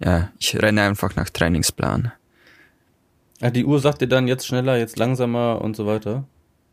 Ja, 0.00 0.30
ich 0.40 0.60
renne 0.60 0.82
einfach 0.82 1.14
nach 1.14 1.30
Trainingsplan. 1.30 2.10
Ja, 3.40 3.50
die 3.50 3.64
Uhr 3.64 3.78
sagt 3.78 4.00
dir 4.00 4.08
dann 4.08 4.26
jetzt 4.26 4.48
schneller, 4.48 4.76
jetzt 4.76 4.98
langsamer 4.98 5.60
und 5.62 5.76
so 5.76 5.86
weiter? 5.86 6.24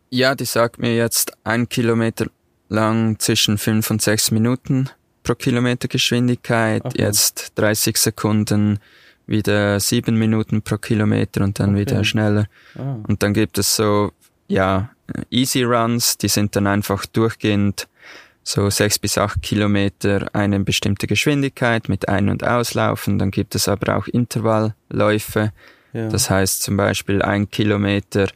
Ja, 0.10 0.34
die 0.34 0.46
sagt 0.46 0.80
mir 0.80 0.96
jetzt 0.96 1.34
ein 1.44 1.70
Kilometer 1.70 2.26
lang 2.70 3.20
zwischen 3.20 3.60
fünf 3.60 3.92
und 3.92 4.02
sechs 4.02 4.32
Minuten 4.32 4.90
pro 5.24 5.36
Kilometer 5.36 5.88
Geschwindigkeit, 5.88 6.84
okay. 6.86 7.02
jetzt 7.02 7.54
30 7.56 7.98
Sekunden 7.98 8.80
wieder 9.26 9.80
sieben 9.80 10.18
Minuten 10.18 10.62
pro 10.62 10.78
Kilometer 10.78 11.44
und 11.44 11.60
dann 11.60 11.72
okay. 11.72 11.80
wieder 11.82 12.04
schneller. 12.04 12.46
Ah. 12.78 12.98
Und 13.08 13.24
dann 13.24 13.34
gibt 13.34 13.58
es 13.58 13.76
so, 13.76 14.12
ja, 14.48 14.90
Easy 15.30 15.64
Runs, 15.64 16.18
die 16.18 16.28
sind 16.28 16.56
dann 16.56 16.68
einfach 16.68 17.06
durchgehend 17.06 17.88
so 18.44 18.70
sechs 18.70 19.00
bis 19.00 19.18
acht 19.18 19.42
Kilometer 19.42 20.28
eine 20.34 20.60
bestimmte 20.60 21.08
Geschwindigkeit 21.08 21.88
mit 21.88 22.10
Ein- 22.10 22.30
und 22.30 22.44
Auslaufen. 22.46 23.18
Dann 23.18 23.32
gibt 23.32 23.56
es 23.56 23.68
aber 23.68 23.98
auch 23.98 24.08
Intervallläufe. 24.08 25.54
Ja. 25.94 26.10
Das 26.10 26.30
heißt 26.30 26.62
zum 26.62 26.76
Beispiel 26.76 27.22
ein 27.22 27.50
Kilometer 27.50 28.28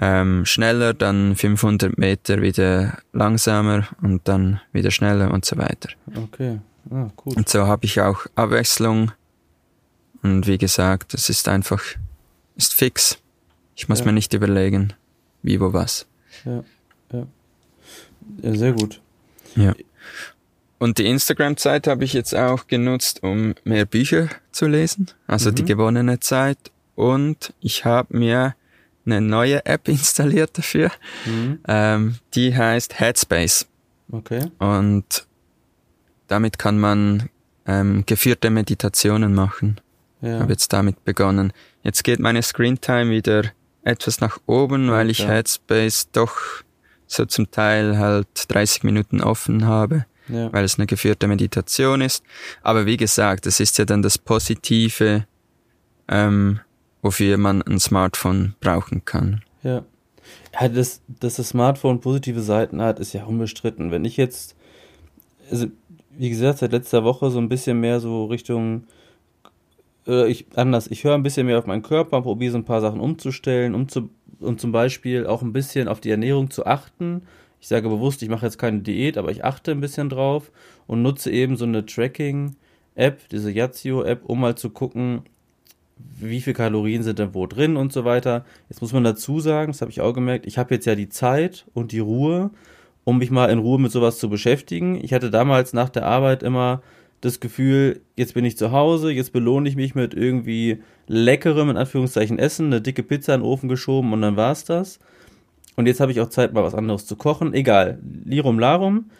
ähm, 0.00 0.46
schneller, 0.46 0.94
dann 0.94 1.36
500 1.36 1.98
Meter 1.98 2.40
wieder 2.40 2.98
langsamer 3.12 3.88
und 4.00 4.26
dann 4.28 4.60
wieder 4.72 4.90
schneller 4.90 5.32
und 5.32 5.44
so 5.44 5.58
weiter. 5.58 5.90
Okay, 6.14 6.60
ah, 6.90 7.08
gut. 7.16 7.36
Und 7.36 7.48
so 7.48 7.66
habe 7.66 7.84
ich 7.84 8.00
auch 8.00 8.26
Abwechslung 8.36 9.10
und 10.22 10.46
wie 10.46 10.58
gesagt, 10.58 11.14
es 11.14 11.28
ist 11.28 11.48
einfach, 11.48 11.82
ist 12.56 12.74
fix. 12.74 13.18
Ich 13.76 13.88
muss 13.88 14.00
ja. 14.00 14.06
mir 14.06 14.12
nicht 14.12 14.34
überlegen, 14.34 14.92
wie, 15.42 15.60
wo, 15.60 15.72
was. 15.72 16.06
Ja, 16.44 16.64
ja. 17.12 17.26
Ja, 18.42 18.54
sehr 18.54 18.72
gut. 18.72 19.00
Ja. 19.56 19.74
Und 20.78 20.98
die 20.98 21.06
Instagram-Zeit 21.06 21.86
habe 21.86 22.04
ich 22.04 22.12
jetzt 22.12 22.34
auch 22.34 22.66
genutzt, 22.66 23.22
um 23.22 23.54
mehr 23.64 23.84
Bücher 23.84 24.28
zu 24.52 24.66
lesen, 24.66 25.08
also 25.26 25.50
mhm. 25.50 25.54
die 25.56 25.64
gewonnene 25.64 26.20
Zeit. 26.20 26.58
Und 26.94 27.52
ich 27.60 27.84
habe 27.84 28.16
mir 28.16 28.54
eine 29.06 29.20
neue 29.20 29.64
App 29.66 29.88
installiert 29.88 30.56
dafür. 30.56 30.90
Mhm. 31.26 31.60
Ähm, 31.66 32.14
die 32.34 32.56
heißt 32.56 33.00
Headspace. 33.00 33.66
Okay. 34.10 34.50
Und 34.58 35.26
damit 36.28 36.58
kann 36.58 36.78
man 36.78 37.28
ähm, 37.66 38.04
geführte 38.06 38.50
Meditationen 38.50 39.34
machen. 39.34 39.80
Ja. 40.20 40.40
Habe 40.40 40.52
jetzt 40.52 40.72
damit 40.72 41.04
begonnen. 41.04 41.52
Jetzt 41.82 42.04
geht 42.04 42.18
meine 42.18 42.42
Screentime 42.42 43.10
wieder 43.10 43.44
etwas 43.82 44.20
nach 44.20 44.38
oben, 44.46 44.90
weil 44.90 45.10
ich 45.10 45.20
ja. 45.20 45.28
Headspace 45.28 46.10
doch 46.12 46.36
so 47.06 47.24
zum 47.24 47.50
Teil 47.50 47.98
halt 47.98 48.28
30 48.48 48.84
Minuten 48.84 49.20
offen 49.22 49.64
habe, 49.64 50.04
ja. 50.28 50.52
weil 50.52 50.64
es 50.64 50.78
eine 50.78 50.86
geführte 50.86 51.26
Meditation 51.26 52.00
ist. 52.00 52.22
Aber 52.62 52.86
wie 52.86 52.96
gesagt, 52.96 53.46
das 53.46 53.60
ist 53.60 53.78
ja 53.78 53.84
dann 53.84 54.02
das 54.02 54.18
Positive, 54.18 55.24
ähm, 56.08 56.60
wofür 57.00 57.38
man 57.38 57.62
ein 57.62 57.80
Smartphone 57.80 58.54
brauchen 58.60 59.04
kann. 59.04 59.42
Ja. 59.62 59.84
Ja, 60.60 60.68
dass, 60.68 61.00
dass 61.20 61.36
das 61.36 61.50
Smartphone 61.50 62.00
positive 62.00 62.42
Seiten 62.42 62.82
hat, 62.82 62.98
ist 63.00 63.14
ja 63.14 63.24
unbestritten. 63.24 63.90
Wenn 63.90 64.04
ich 64.04 64.18
jetzt, 64.18 64.56
also 65.50 65.66
wie 66.10 66.28
gesagt, 66.28 66.58
seit 66.58 66.72
letzter 66.72 67.04
Woche 67.04 67.30
so 67.30 67.38
ein 67.38 67.48
bisschen 67.48 67.80
mehr 67.80 68.00
so 68.00 68.26
Richtung 68.26 68.84
äh, 70.08 70.28
ich, 70.28 70.46
anders, 70.56 70.88
ich 70.88 71.04
höre 71.04 71.14
ein 71.14 71.22
bisschen 71.22 71.46
mehr 71.46 71.58
auf 71.58 71.66
meinen 71.66 71.82
Körper, 71.82 72.22
probiere 72.22 72.52
so 72.52 72.58
ein 72.58 72.64
paar 72.64 72.80
Sachen 72.80 73.00
umzustellen, 73.00 73.74
um 73.74 73.88
zu, 73.88 74.10
und 74.40 74.60
zum 74.60 74.72
Beispiel 74.72 75.26
auch 75.26 75.42
ein 75.42 75.52
bisschen 75.52 75.88
auf 75.88 76.00
die 76.00 76.10
Ernährung 76.10 76.50
zu 76.50 76.66
achten. 76.66 77.22
Ich 77.60 77.68
sage 77.68 77.88
bewusst, 77.88 78.22
ich 78.22 78.28
mache 78.28 78.46
jetzt 78.46 78.58
keine 78.58 78.80
Diät, 78.80 79.18
aber 79.18 79.30
ich 79.30 79.44
achte 79.44 79.72
ein 79.72 79.80
bisschen 79.80 80.08
drauf 80.08 80.50
und 80.86 81.02
nutze 81.02 81.30
eben 81.30 81.56
so 81.56 81.64
eine 81.64 81.84
Tracking-App, 81.84 83.28
diese 83.30 83.50
Yazio-App, 83.50 84.24
um 84.24 84.40
mal 84.40 84.56
zu 84.56 84.70
gucken, 84.70 85.22
wie 86.16 86.40
viel 86.40 86.52
Kalorien 86.52 87.02
sind 87.02 87.18
denn 87.18 87.34
wo 87.34 87.46
drin 87.46 87.76
und 87.76 87.92
so 87.92 88.04
weiter. 88.04 88.44
Jetzt 88.68 88.80
muss 88.80 88.92
man 88.92 89.02
dazu 89.02 89.40
sagen, 89.40 89.72
das 89.72 89.80
habe 89.80 89.90
ich 89.90 90.00
auch 90.00 90.12
gemerkt, 90.12 90.46
ich 90.46 90.56
habe 90.56 90.74
jetzt 90.74 90.86
ja 90.86 90.94
die 90.94 91.08
Zeit 91.08 91.66
und 91.74 91.90
die 91.90 91.98
Ruhe, 91.98 92.50
um 93.02 93.18
mich 93.18 93.32
mal 93.32 93.50
in 93.50 93.58
Ruhe 93.58 93.80
mit 93.80 93.90
sowas 93.90 94.18
zu 94.18 94.28
beschäftigen. 94.28 95.02
Ich 95.02 95.12
hatte 95.12 95.30
damals 95.30 95.72
nach 95.72 95.88
der 95.88 96.06
Arbeit 96.06 96.44
immer 96.44 96.82
das 97.20 97.40
Gefühl, 97.40 98.00
jetzt 98.16 98.34
bin 98.34 98.44
ich 98.44 98.56
zu 98.56 98.70
Hause, 98.70 99.10
jetzt 99.10 99.32
belohne 99.32 99.68
ich 99.68 99.76
mich 99.76 99.94
mit 99.94 100.14
irgendwie 100.14 100.82
leckerem, 101.06 101.70
in 101.70 101.76
Anführungszeichen, 101.76 102.38
Essen, 102.38 102.66
eine 102.66 102.80
dicke 102.80 103.02
Pizza 103.02 103.34
in 103.34 103.40
den 103.40 103.46
Ofen 103.46 103.68
geschoben 103.68 104.12
und 104.12 104.22
dann 104.22 104.36
war's 104.36 104.64
das. 104.64 104.98
Und 105.76 105.86
jetzt 105.86 106.00
habe 106.00 106.12
ich 106.12 106.20
auch 106.20 106.28
Zeit, 106.28 106.52
mal 106.52 106.64
was 106.64 106.74
anderes 106.74 107.06
zu 107.06 107.16
kochen. 107.16 107.54
Egal, 107.54 107.98
Lirum 108.24 108.58
Larum. 108.58 109.10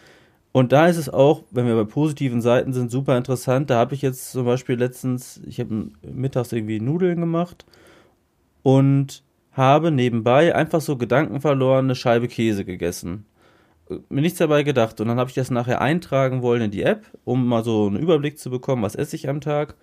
Und 0.53 0.73
da 0.73 0.87
ist 0.89 0.97
es 0.97 1.09
auch, 1.09 1.45
wenn 1.51 1.67
wir 1.67 1.77
bei 1.77 1.85
positiven 1.85 2.41
Seiten 2.41 2.73
sind, 2.73 2.91
super 2.91 3.17
interessant. 3.17 3.71
Da 3.71 3.79
habe 3.79 3.95
ich 3.95 4.03
jetzt 4.03 4.33
zum 4.33 4.45
Beispiel 4.45 4.77
letztens, 4.77 5.41
ich 5.47 5.61
habe 5.61 5.91
mittags 6.03 6.53
irgendwie 6.53 6.81
Nudeln 6.81 7.21
gemacht 7.21 7.65
und 8.63 9.23
habe 9.53 9.91
nebenbei 9.91 10.55
einfach 10.55 10.81
so 10.81 10.97
Gedanken 10.97 11.41
verloren, 11.41 11.87
eine 11.87 11.95
Scheibe 11.95 12.29
Käse 12.29 12.65
gegessen 12.65 13.25
mir 14.09 14.21
nichts 14.21 14.39
dabei 14.39 14.63
gedacht. 14.63 15.01
Und 15.01 15.09
dann 15.09 15.19
habe 15.19 15.31
ich 15.31 15.35
das 15.35 15.51
nachher 15.51 15.81
eintragen 15.81 16.43
wollen 16.43 16.63
in 16.63 16.71
die 16.71 16.83
App, 16.83 17.07
um 17.25 17.47
mal 17.47 17.65
so 17.65 17.87
einen 17.87 17.99
Überblick 17.99 18.39
zu 18.39 18.51
bekommen, 18.51 18.83
was 18.83 18.95
esse 18.95 19.17
ich 19.17 19.29
am 19.29 19.41
Tag. 19.41 19.75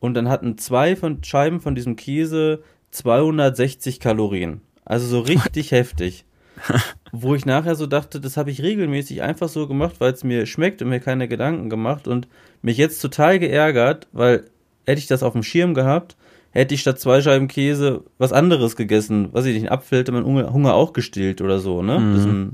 Und 0.00 0.14
dann 0.14 0.28
hatten 0.28 0.58
zwei 0.58 0.96
von 0.96 1.22
Scheiben 1.24 1.60
von 1.60 1.74
diesem 1.74 1.96
Käse 1.96 2.62
260 2.90 4.00
Kalorien. 4.00 4.60
Also 4.84 5.06
so 5.06 5.20
richtig 5.20 5.72
heftig. 5.72 6.24
Wo 7.12 7.34
ich 7.34 7.46
nachher 7.46 7.74
so 7.74 7.86
dachte, 7.86 8.20
das 8.20 8.36
habe 8.36 8.50
ich 8.50 8.62
regelmäßig 8.62 9.22
einfach 9.22 9.48
so 9.48 9.68
gemacht, 9.68 9.96
weil 9.98 10.12
es 10.12 10.24
mir 10.24 10.46
schmeckt 10.46 10.82
und 10.82 10.88
mir 10.88 11.00
keine 11.00 11.28
Gedanken 11.28 11.70
gemacht 11.70 12.08
und 12.08 12.28
mich 12.62 12.76
jetzt 12.76 13.00
total 13.00 13.38
geärgert, 13.38 14.08
weil 14.12 14.44
hätte 14.86 14.98
ich 14.98 15.06
das 15.06 15.22
auf 15.22 15.34
dem 15.34 15.42
Schirm 15.42 15.74
gehabt, 15.74 16.16
hätte 16.50 16.74
ich 16.74 16.80
statt 16.80 16.98
zwei 16.98 17.20
Scheiben 17.20 17.48
Käse 17.48 18.04
was 18.18 18.32
anderes 18.32 18.76
gegessen, 18.76 19.28
was 19.32 19.44
ich 19.44 19.54
nicht, 19.54 19.66
ein 19.66 19.72
Apfel 19.72 20.00
hätte 20.00 20.12
mein 20.12 20.24
Hunger 20.24 20.74
auch 20.74 20.92
gestillt 20.92 21.40
oder 21.40 21.60
so, 21.60 21.82
ne? 21.82 21.98
Mhm. 21.98 22.52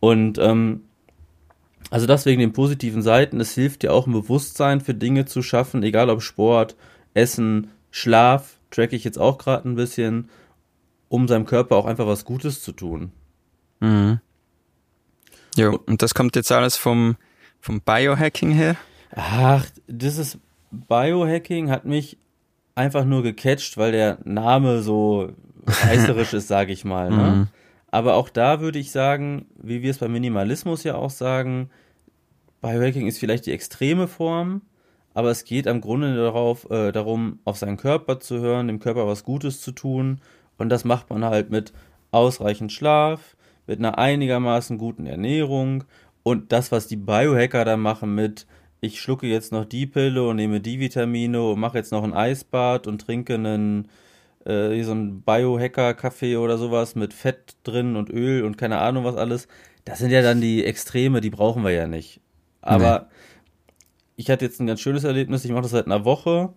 Und 0.00 0.38
ähm, 0.38 0.82
also 1.90 2.06
das 2.06 2.26
wegen 2.26 2.40
den 2.40 2.52
positiven 2.52 3.02
Seiten. 3.02 3.40
Es 3.40 3.54
hilft 3.54 3.82
dir 3.82 3.92
auch 3.92 4.06
ein 4.06 4.12
Bewusstsein 4.12 4.80
für 4.80 4.94
Dinge 4.94 5.24
zu 5.24 5.42
schaffen, 5.42 5.82
egal 5.82 6.10
ob 6.10 6.22
Sport, 6.22 6.76
Essen, 7.14 7.70
Schlaf, 7.90 8.58
track 8.70 8.92
ich 8.92 9.04
jetzt 9.04 9.18
auch 9.18 9.38
gerade 9.38 9.68
ein 9.68 9.74
bisschen, 9.74 10.28
um 11.08 11.26
seinem 11.28 11.46
Körper 11.46 11.76
auch 11.76 11.86
einfach 11.86 12.06
was 12.06 12.24
Gutes 12.24 12.62
zu 12.62 12.72
tun. 12.72 13.12
Mhm. 13.80 14.20
Jo, 15.56 15.80
und 15.86 16.02
das 16.02 16.14
kommt 16.14 16.36
jetzt 16.36 16.52
alles 16.52 16.76
vom, 16.76 17.16
vom 17.60 17.80
Biohacking 17.80 18.50
her? 18.50 18.76
Ach, 19.14 19.66
dieses 19.86 20.38
Biohacking 20.70 21.70
hat 21.70 21.86
mich 21.86 22.18
einfach 22.74 23.04
nur 23.04 23.22
gecatcht, 23.22 23.78
weil 23.78 23.92
der 23.92 24.18
Name 24.24 24.82
so 24.82 25.32
reißerisch 25.66 26.34
ist, 26.34 26.48
sage 26.48 26.72
ich 26.72 26.84
mal. 26.84 27.10
Ne? 27.10 27.16
Mhm. 27.16 27.48
Aber 27.90 28.14
auch 28.14 28.28
da 28.28 28.60
würde 28.60 28.78
ich 28.78 28.90
sagen, 28.90 29.46
wie 29.56 29.82
wir 29.82 29.90
es 29.90 29.98
beim 29.98 30.12
Minimalismus 30.12 30.84
ja 30.84 30.94
auch 30.96 31.10
sagen, 31.10 31.70
Biohacking 32.60 33.06
ist 33.06 33.18
vielleicht 33.18 33.46
die 33.46 33.52
extreme 33.52 34.08
Form, 34.08 34.62
aber 35.14 35.30
es 35.30 35.44
geht 35.44 35.66
am 35.66 35.80
Grunde 35.80 36.14
darauf, 36.14 36.70
äh, 36.70 36.92
darum, 36.92 37.38
auf 37.44 37.56
seinen 37.56 37.76
Körper 37.76 38.20
zu 38.20 38.40
hören, 38.40 38.66
dem 38.68 38.80
Körper 38.80 39.06
was 39.06 39.24
Gutes 39.24 39.60
zu 39.60 39.72
tun. 39.72 40.20
Und 40.58 40.68
das 40.68 40.84
macht 40.84 41.08
man 41.10 41.24
halt 41.24 41.50
mit 41.50 41.72
ausreichend 42.10 42.72
Schlaf, 42.72 43.36
mit 43.66 43.78
einer 43.78 43.98
einigermaßen 43.98 44.76
guten 44.76 45.06
Ernährung 45.06 45.84
und 46.22 46.52
das, 46.52 46.72
was 46.72 46.86
die 46.86 46.96
Biohacker 46.96 47.64
da 47.64 47.76
machen 47.76 48.14
mit, 48.14 48.46
ich 48.80 49.00
schlucke 49.00 49.26
jetzt 49.26 49.50
noch 49.50 49.64
die 49.64 49.86
Pille 49.86 50.28
und 50.28 50.36
nehme 50.36 50.60
die 50.60 50.78
Vitamine 50.78 51.42
und 51.42 51.58
mache 51.58 51.78
jetzt 51.78 51.90
noch 51.90 52.04
ein 52.04 52.12
Eisbad 52.12 52.86
und 52.86 53.00
trinke 53.00 53.34
einen 53.34 53.88
äh, 54.48 54.82
so 54.82 54.92
ein 54.92 55.22
Biohacker-Kaffee 55.22 56.36
oder 56.36 56.58
sowas 56.58 56.94
mit 56.94 57.12
Fett 57.12 57.56
drin 57.64 57.96
und 57.96 58.10
Öl 58.10 58.44
und 58.44 58.56
keine 58.56 58.78
Ahnung 58.78 59.04
was 59.04 59.16
alles. 59.16 59.46
Das 59.84 59.98
sind 59.98 60.10
ja 60.10 60.22
dann 60.22 60.40
die 60.40 60.64
Extreme, 60.64 61.20
die 61.20 61.30
brauchen 61.30 61.64
wir 61.64 61.70
ja 61.70 61.86
nicht. 61.86 62.20
Aber 62.60 63.00
nee. 63.00 63.06
ich 64.16 64.30
hatte 64.30 64.44
jetzt 64.44 64.60
ein 64.60 64.66
ganz 64.66 64.80
schönes 64.80 65.04
Erlebnis. 65.04 65.44
Ich 65.44 65.50
mache 65.52 65.62
das 65.62 65.70
seit 65.70 65.86
einer 65.86 66.04
Woche, 66.04 66.52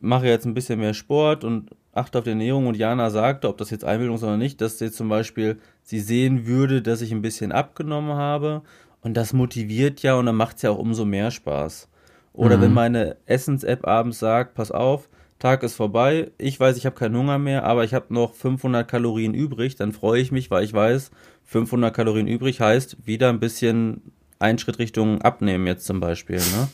mache 0.00 0.26
jetzt 0.26 0.46
ein 0.46 0.54
bisschen 0.54 0.80
mehr 0.80 0.94
Sport 0.94 1.44
und 1.44 1.70
achte 1.92 2.18
auf 2.18 2.24
die 2.24 2.30
Ernährung. 2.30 2.66
Und 2.66 2.76
Jana 2.76 3.10
sagte, 3.10 3.48
ob 3.48 3.58
das 3.58 3.70
jetzt 3.70 3.84
Einbildung 3.84 4.16
ist 4.16 4.22
oder 4.22 4.36
nicht, 4.36 4.60
dass 4.60 4.78
sie 4.78 4.90
zum 4.90 5.08
Beispiel 5.08 5.58
sie 5.82 6.00
sehen 6.00 6.46
würde, 6.46 6.82
dass 6.82 7.02
ich 7.02 7.12
ein 7.12 7.22
bisschen 7.22 7.52
abgenommen 7.52 8.14
habe. 8.14 8.62
Und 9.02 9.16
das 9.16 9.32
motiviert 9.32 10.02
ja 10.02 10.14
und 10.14 10.26
dann 10.26 10.36
macht 10.36 10.56
es 10.56 10.62
ja 10.62 10.70
auch 10.70 10.78
umso 10.78 11.04
mehr 11.04 11.30
Spaß. 11.30 11.88
Oder 12.32 12.56
mhm. 12.56 12.62
wenn 12.62 12.72
meine 12.74 13.16
Essens-App 13.26 13.86
abends 13.86 14.18
sagt, 14.18 14.54
pass 14.54 14.70
auf, 14.70 15.08
Tag 15.40 15.62
ist 15.62 15.74
vorbei, 15.74 16.30
ich 16.38 16.60
weiß, 16.60 16.76
ich 16.76 16.86
habe 16.86 16.96
keinen 16.96 17.16
Hunger 17.16 17.38
mehr, 17.38 17.64
aber 17.64 17.82
ich 17.82 17.94
habe 17.94 18.12
noch 18.14 18.34
500 18.34 18.86
Kalorien 18.86 19.34
übrig, 19.34 19.74
dann 19.74 19.92
freue 19.92 20.20
ich 20.20 20.30
mich, 20.30 20.50
weil 20.50 20.64
ich 20.64 20.72
weiß, 20.72 21.10
500 21.46 21.92
Kalorien 21.92 22.28
übrig 22.28 22.60
heißt 22.60 23.06
wieder 23.06 23.30
ein 23.30 23.40
bisschen 23.40 24.12
einen 24.38 24.58
Schritt 24.58 24.78
Richtung 24.78 25.22
Abnehmen 25.22 25.66
jetzt 25.66 25.86
zum 25.86 25.98
Beispiel, 25.98 26.36
ne? 26.36 26.68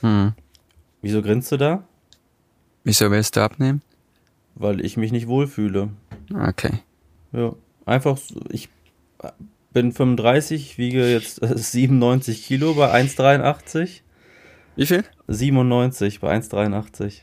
Hm. 0.00 0.32
Wieso 1.00 1.22
grinst 1.22 1.52
du 1.52 1.56
da? 1.56 1.84
Wieso 2.84 3.10
willst 3.10 3.36
du 3.36 3.40
abnehmen? 3.40 3.82
Weil 4.56 4.84
ich 4.84 4.96
mich 4.96 5.12
nicht 5.12 5.28
wohlfühle. 5.28 5.90
Okay. 6.34 6.80
Ja, 7.32 7.54
einfach, 7.86 8.18
ich 8.50 8.68
bin 9.72 9.92
35, 9.92 10.76
wiege 10.76 11.08
jetzt 11.08 11.40
97 11.42 12.44
Kilo 12.44 12.74
bei 12.74 12.92
1,83. 12.92 14.00
Wie 14.74 14.86
viel? 14.86 15.04
97 15.28 16.18
bei 16.20 16.36
1,83. 16.36 17.20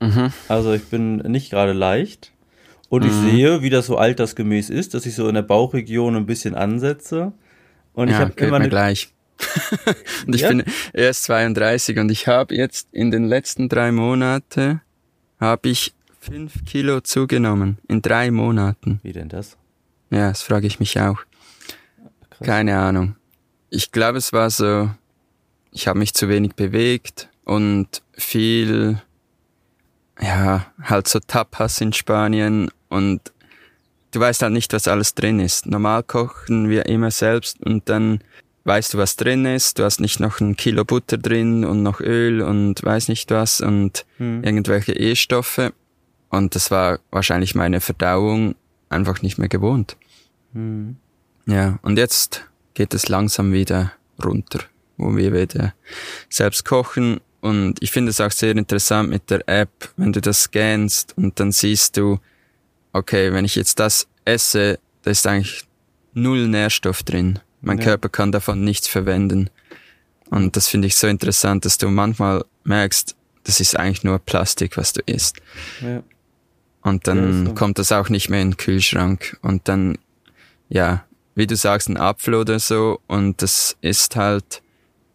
Mhm. 0.00 0.32
Also 0.48 0.72
ich 0.72 0.84
bin 0.84 1.16
nicht 1.16 1.50
gerade 1.50 1.72
leicht. 1.72 2.32
Und 2.88 3.02
mhm. 3.02 3.08
ich 3.08 3.14
sehe, 3.14 3.62
wie 3.62 3.70
das 3.70 3.86
so 3.86 3.96
altersgemäß 3.96 4.70
ist, 4.70 4.94
dass 4.94 5.06
ich 5.06 5.14
so 5.14 5.28
in 5.28 5.34
der 5.34 5.42
Bauchregion 5.42 6.16
ein 6.16 6.26
bisschen 6.26 6.54
ansetze. 6.54 7.32
Und 7.92 8.08
ja, 8.08 8.14
ich 8.14 8.20
habe 8.20 8.32
immer 8.44 8.56
eine 8.56 8.68
gleich. 8.68 9.12
und 10.26 10.34
ich 10.34 10.42
ja? 10.42 10.48
bin 10.48 10.64
erst 10.92 11.24
32 11.24 11.98
und 11.98 12.10
ich 12.10 12.28
habe 12.28 12.54
jetzt 12.54 12.88
in 12.92 13.10
den 13.10 13.24
letzten 13.24 13.68
drei 13.68 13.90
Monaten 13.90 14.80
habe 15.40 15.68
ich 15.68 15.92
fünf 16.20 16.64
Kilo 16.64 17.00
zugenommen 17.00 17.78
in 17.88 18.00
drei 18.00 18.30
Monaten. 18.30 19.00
Wie 19.02 19.12
denn 19.12 19.28
das? 19.28 19.56
Ja, 20.10 20.28
das 20.28 20.42
frage 20.42 20.66
ich 20.66 20.80
mich 20.80 20.98
auch. 21.00 21.18
Krass. 22.30 22.46
Keine 22.46 22.78
Ahnung. 22.78 23.16
Ich 23.70 23.92
glaube, 23.92 24.18
es 24.18 24.32
war 24.32 24.50
so, 24.50 24.90
ich 25.72 25.88
habe 25.88 25.98
mich 25.98 26.14
zu 26.14 26.28
wenig 26.28 26.54
bewegt 26.54 27.28
und 27.44 28.02
viel 28.12 29.02
ja, 30.20 30.66
halt 30.82 31.08
so 31.08 31.20
Tapas 31.20 31.80
in 31.80 31.92
Spanien 31.92 32.70
und 32.88 33.20
du 34.12 34.20
weißt 34.20 34.42
halt 34.42 34.52
nicht, 34.52 34.72
was 34.72 34.88
alles 34.88 35.14
drin 35.14 35.40
ist. 35.40 35.66
Normal 35.66 36.02
kochen 36.02 36.68
wir 36.68 36.86
immer 36.86 37.10
selbst 37.10 37.60
und 37.62 37.88
dann 37.88 38.20
weißt 38.64 38.94
du, 38.94 38.98
was 38.98 39.16
drin 39.16 39.44
ist. 39.44 39.78
Du 39.78 39.84
hast 39.84 40.00
nicht 40.00 40.20
noch 40.20 40.40
ein 40.40 40.56
Kilo 40.56 40.84
Butter 40.84 41.18
drin 41.18 41.64
und 41.64 41.82
noch 41.82 42.00
Öl 42.00 42.40
und 42.40 42.82
weiß 42.82 43.08
nicht 43.08 43.30
was 43.30 43.60
und 43.60 44.06
hm. 44.18 44.42
irgendwelche 44.42 44.92
E-Stoffe. 44.92 45.72
Und 46.30 46.54
das 46.54 46.70
war 46.70 46.98
wahrscheinlich 47.10 47.54
meine 47.54 47.80
Verdauung 47.80 48.54
einfach 48.88 49.22
nicht 49.22 49.38
mehr 49.38 49.48
gewohnt. 49.48 49.96
Hm. 50.52 50.96
Ja, 51.46 51.78
und 51.82 51.98
jetzt 51.98 52.48
geht 52.74 52.94
es 52.94 53.08
langsam 53.08 53.52
wieder 53.52 53.92
runter, 54.24 54.60
wo 54.96 55.14
wir 55.14 55.32
wieder 55.32 55.74
selbst 56.28 56.64
kochen 56.64 57.20
und 57.44 57.74
ich 57.82 57.90
finde 57.90 58.08
es 58.08 58.22
auch 58.22 58.30
sehr 58.30 58.52
interessant 58.52 59.10
mit 59.10 59.28
der 59.28 59.46
App, 59.46 59.90
wenn 59.98 60.14
du 60.14 60.22
das 60.22 60.44
scannst 60.44 61.12
und 61.18 61.38
dann 61.38 61.52
siehst 61.52 61.98
du, 61.98 62.18
okay, 62.94 63.34
wenn 63.34 63.44
ich 63.44 63.54
jetzt 63.54 63.78
das 63.78 64.08
esse, 64.24 64.78
da 65.02 65.10
ist 65.10 65.26
eigentlich 65.26 65.66
null 66.14 66.48
Nährstoff 66.48 67.02
drin. 67.02 67.40
Mein 67.60 67.76
ja. 67.76 67.84
Körper 67.84 68.08
kann 68.08 68.32
davon 68.32 68.64
nichts 68.64 68.88
verwenden. 68.88 69.50
Und 70.30 70.56
das 70.56 70.68
finde 70.68 70.86
ich 70.86 70.96
so 70.96 71.06
interessant, 71.06 71.66
dass 71.66 71.76
du 71.76 71.90
manchmal 71.90 72.46
merkst, 72.64 73.14
das 73.42 73.60
ist 73.60 73.78
eigentlich 73.78 74.04
nur 74.04 74.18
Plastik, 74.20 74.78
was 74.78 74.94
du 74.94 75.02
isst. 75.04 75.36
Ja. 75.82 76.02
Und 76.80 77.06
dann 77.06 77.44
ja, 77.44 77.48
so. 77.50 77.54
kommt 77.54 77.78
das 77.78 77.92
auch 77.92 78.08
nicht 78.08 78.30
mehr 78.30 78.40
in 78.40 78.52
den 78.52 78.56
Kühlschrank. 78.56 79.36
Und 79.42 79.68
dann, 79.68 79.98
ja, 80.70 81.04
wie 81.34 81.46
du 81.46 81.56
sagst, 81.56 81.90
ein 81.90 81.98
Apfel 81.98 82.36
oder 82.36 82.58
so. 82.58 83.00
Und 83.06 83.42
das 83.42 83.76
ist 83.82 84.16
halt 84.16 84.62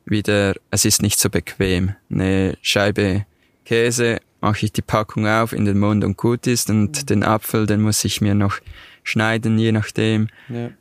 wieder, 0.09 0.55
es 0.71 0.85
ist 0.85 1.01
nicht 1.01 1.19
so 1.19 1.29
bequem. 1.29 1.95
Eine 2.09 2.57
Scheibe 2.61 3.25
Käse 3.65 4.19
mache 4.41 4.65
ich 4.65 4.71
die 4.71 4.81
Packung 4.81 5.27
auf 5.27 5.53
in 5.53 5.65
den 5.65 5.79
Mund 5.79 6.03
und 6.03 6.17
gut 6.17 6.47
ist 6.47 6.69
und 6.69 7.01
mhm. 7.01 7.05
den 7.05 7.23
Apfel, 7.23 7.65
den 7.65 7.81
muss 7.81 8.03
ich 8.03 8.21
mir 8.21 8.35
noch 8.35 8.59
schneiden, 9.03 9.57
je 9.59 9.71
nachdem. 9.71 10.29
Ja. 10.47 10.71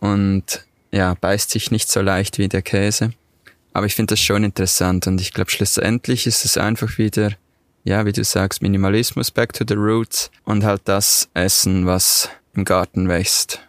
Und 0.00 0.64
ja, 0.92 1.14
beißt 1.14 1.50
sich 1.50 1.70
nicht 1.70 1.90
so 1.90 2.00
leicht 2.00 2.38
wie 2.38 2.48
der 2.48 2.62
Käse. 2.62 3.12
Aber 3.72 3.86
ich 3.86 3.94
finde 3.94 4.12
das 4.12 4.20
schon 4.20 4.44
interessant 4.44 5.06
und 5.06 5.20
ich 5.20 5.32
glaube 5.32 5.50
schlussendlich 5.50 6.26
ist 6.26 6.44
es 6.44 6.56
einfach 6.56 6.96
wieder, 6.96 7.32
ja, 7.84 8.06
wie 8.06 8.12
du 8.12 8.24
sagst, 8.24 8.62
Minimalismus, 8.62 9.30
back 9.30 9.52
to 9.52 9.64
the 9.68 9.74
roots 9.74 10.30
und 10.44 10.64
halt 10.64 10.82
das 10.84 11.28
Essen, 11.34 11.86
was 11.86 12.30
im 12.54 12.64
Garten 12.64 13.08
wächst 13.08 13.65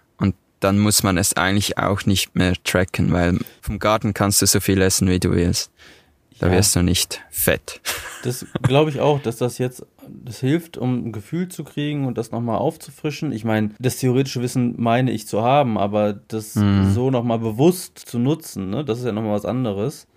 dann 0.60 0.80
muss 0.80 1.04
man 1.04 1.18
es 1.18 1.36
eigentlich 1.36 1.78
auch 1.78 2.06
nicht 2.06 2.36
mehr 2.36 2.54
tracken, 2.64 3.12
weil 3.12 3.40
vom 3.62 3.80
Garten 3.80 4.14
kannst 4.14 4.42
du 4.42 4.46
so 4.46 4.60
viel 4.60 4.82
essen, 4.82 5.10
wie 5.10 5.20
du 5.20 5.32
willst. 5.32 5.72
Da 6.40 6.48
ja. 6.48 6.54
wirst 6.54 6.76
du 6.76 6.84
nicht 6.84 7.22
fett. 7.32 7.82
Das 8.24 8.46
glaube 8.62 8.92
ich 8.92 9.00
auch, 9.00 9.20
dass 9.22 9.38
das 9.38 9.58
jetzt, 9.58 9.86
das 10.08 10.40
hilft, 10.40 10.78
um 10.78 11.08
ein 11.08 11.12
Gefühl 11.12 11.48
zu 11.48 11.64
kriegen 11.64 12.06
und 12.06 12.18
das 12.18 12.32
nochmal 12.32 12.58
aufzufrischen. 12.58 13.32
Ich 13.32 13.44
meine, 13.44 13.72
das 13.80 13.98
theoretische 13.98 14.42
Wissen 14.42 14.76
meine 14.78 15.12
ich 15.12 15.28
zu 15.28 15.42
haben, 15.42 15.78
aber 15.80 16.14
das 16.14 16.56
mhm. 16.56 16.92
so 16.94 17.10
nochmal 17.10 17.40
bewusst 17.40 17.98
zu 17.98 18.20
nutzen, 18.20 18.70
ne, 18.70 18.86
das 18.86 19.00
ist 19.00 19.06
ja 19.06 19.12
nochmal 19.12 19.34
was 19.34 19.46
anderes. 19.46 20.08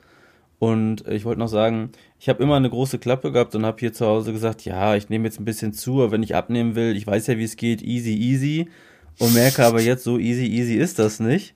Und 0.59 1.09
ich 1.09 1.25
wollte 1.25 1.41
noch 1.41 1.49
sagen, 1.49 1.91
ich 2.19 2.29
habe 2.29 2.43
immer 2.43 2.57
eine 2.57 2.69
große 2.69 2.99
Klappe 2.99 3.33
gehabt 3.33 3.55
und 3.55 3.65
habe 3.65 3.79
hier 3.81 3.95
zu 3.95 4.07
Hause 4.07 4.33
gesagt, 4.33 4.67
ja, 4.67 4.95
ich 4.95 5.09
nehme 5.09 5.25
jetzt 5.25 5.41
ein 5.41 5.47
bisschen 5.47 5.73
zu, 5.73 6.03
aber 6.03 6.13
wenn 6.13 6.23
ich 6.23 6.35
abnehmen 6.35 6.75
will, 6.75 6.95
ich 6.95 7.07
weiß 7.07 7.29
ja, 7.29 7.39
wie 7.39 7.45
es 7.45 7.57
geht, 7.57 7.81
easy, 7.81 8.15
easy 8.15 8.69
und 9.19 9.35
merke 9.35 9.65
aber 9.65 9.81
jetzt, 9.81 10.05
so 10.05 10.19
easy, 10.19 10.47
easy 10.47 10.77
ist 10.77 10.99
das 10.99 11.21
nicht. 11.21 11.55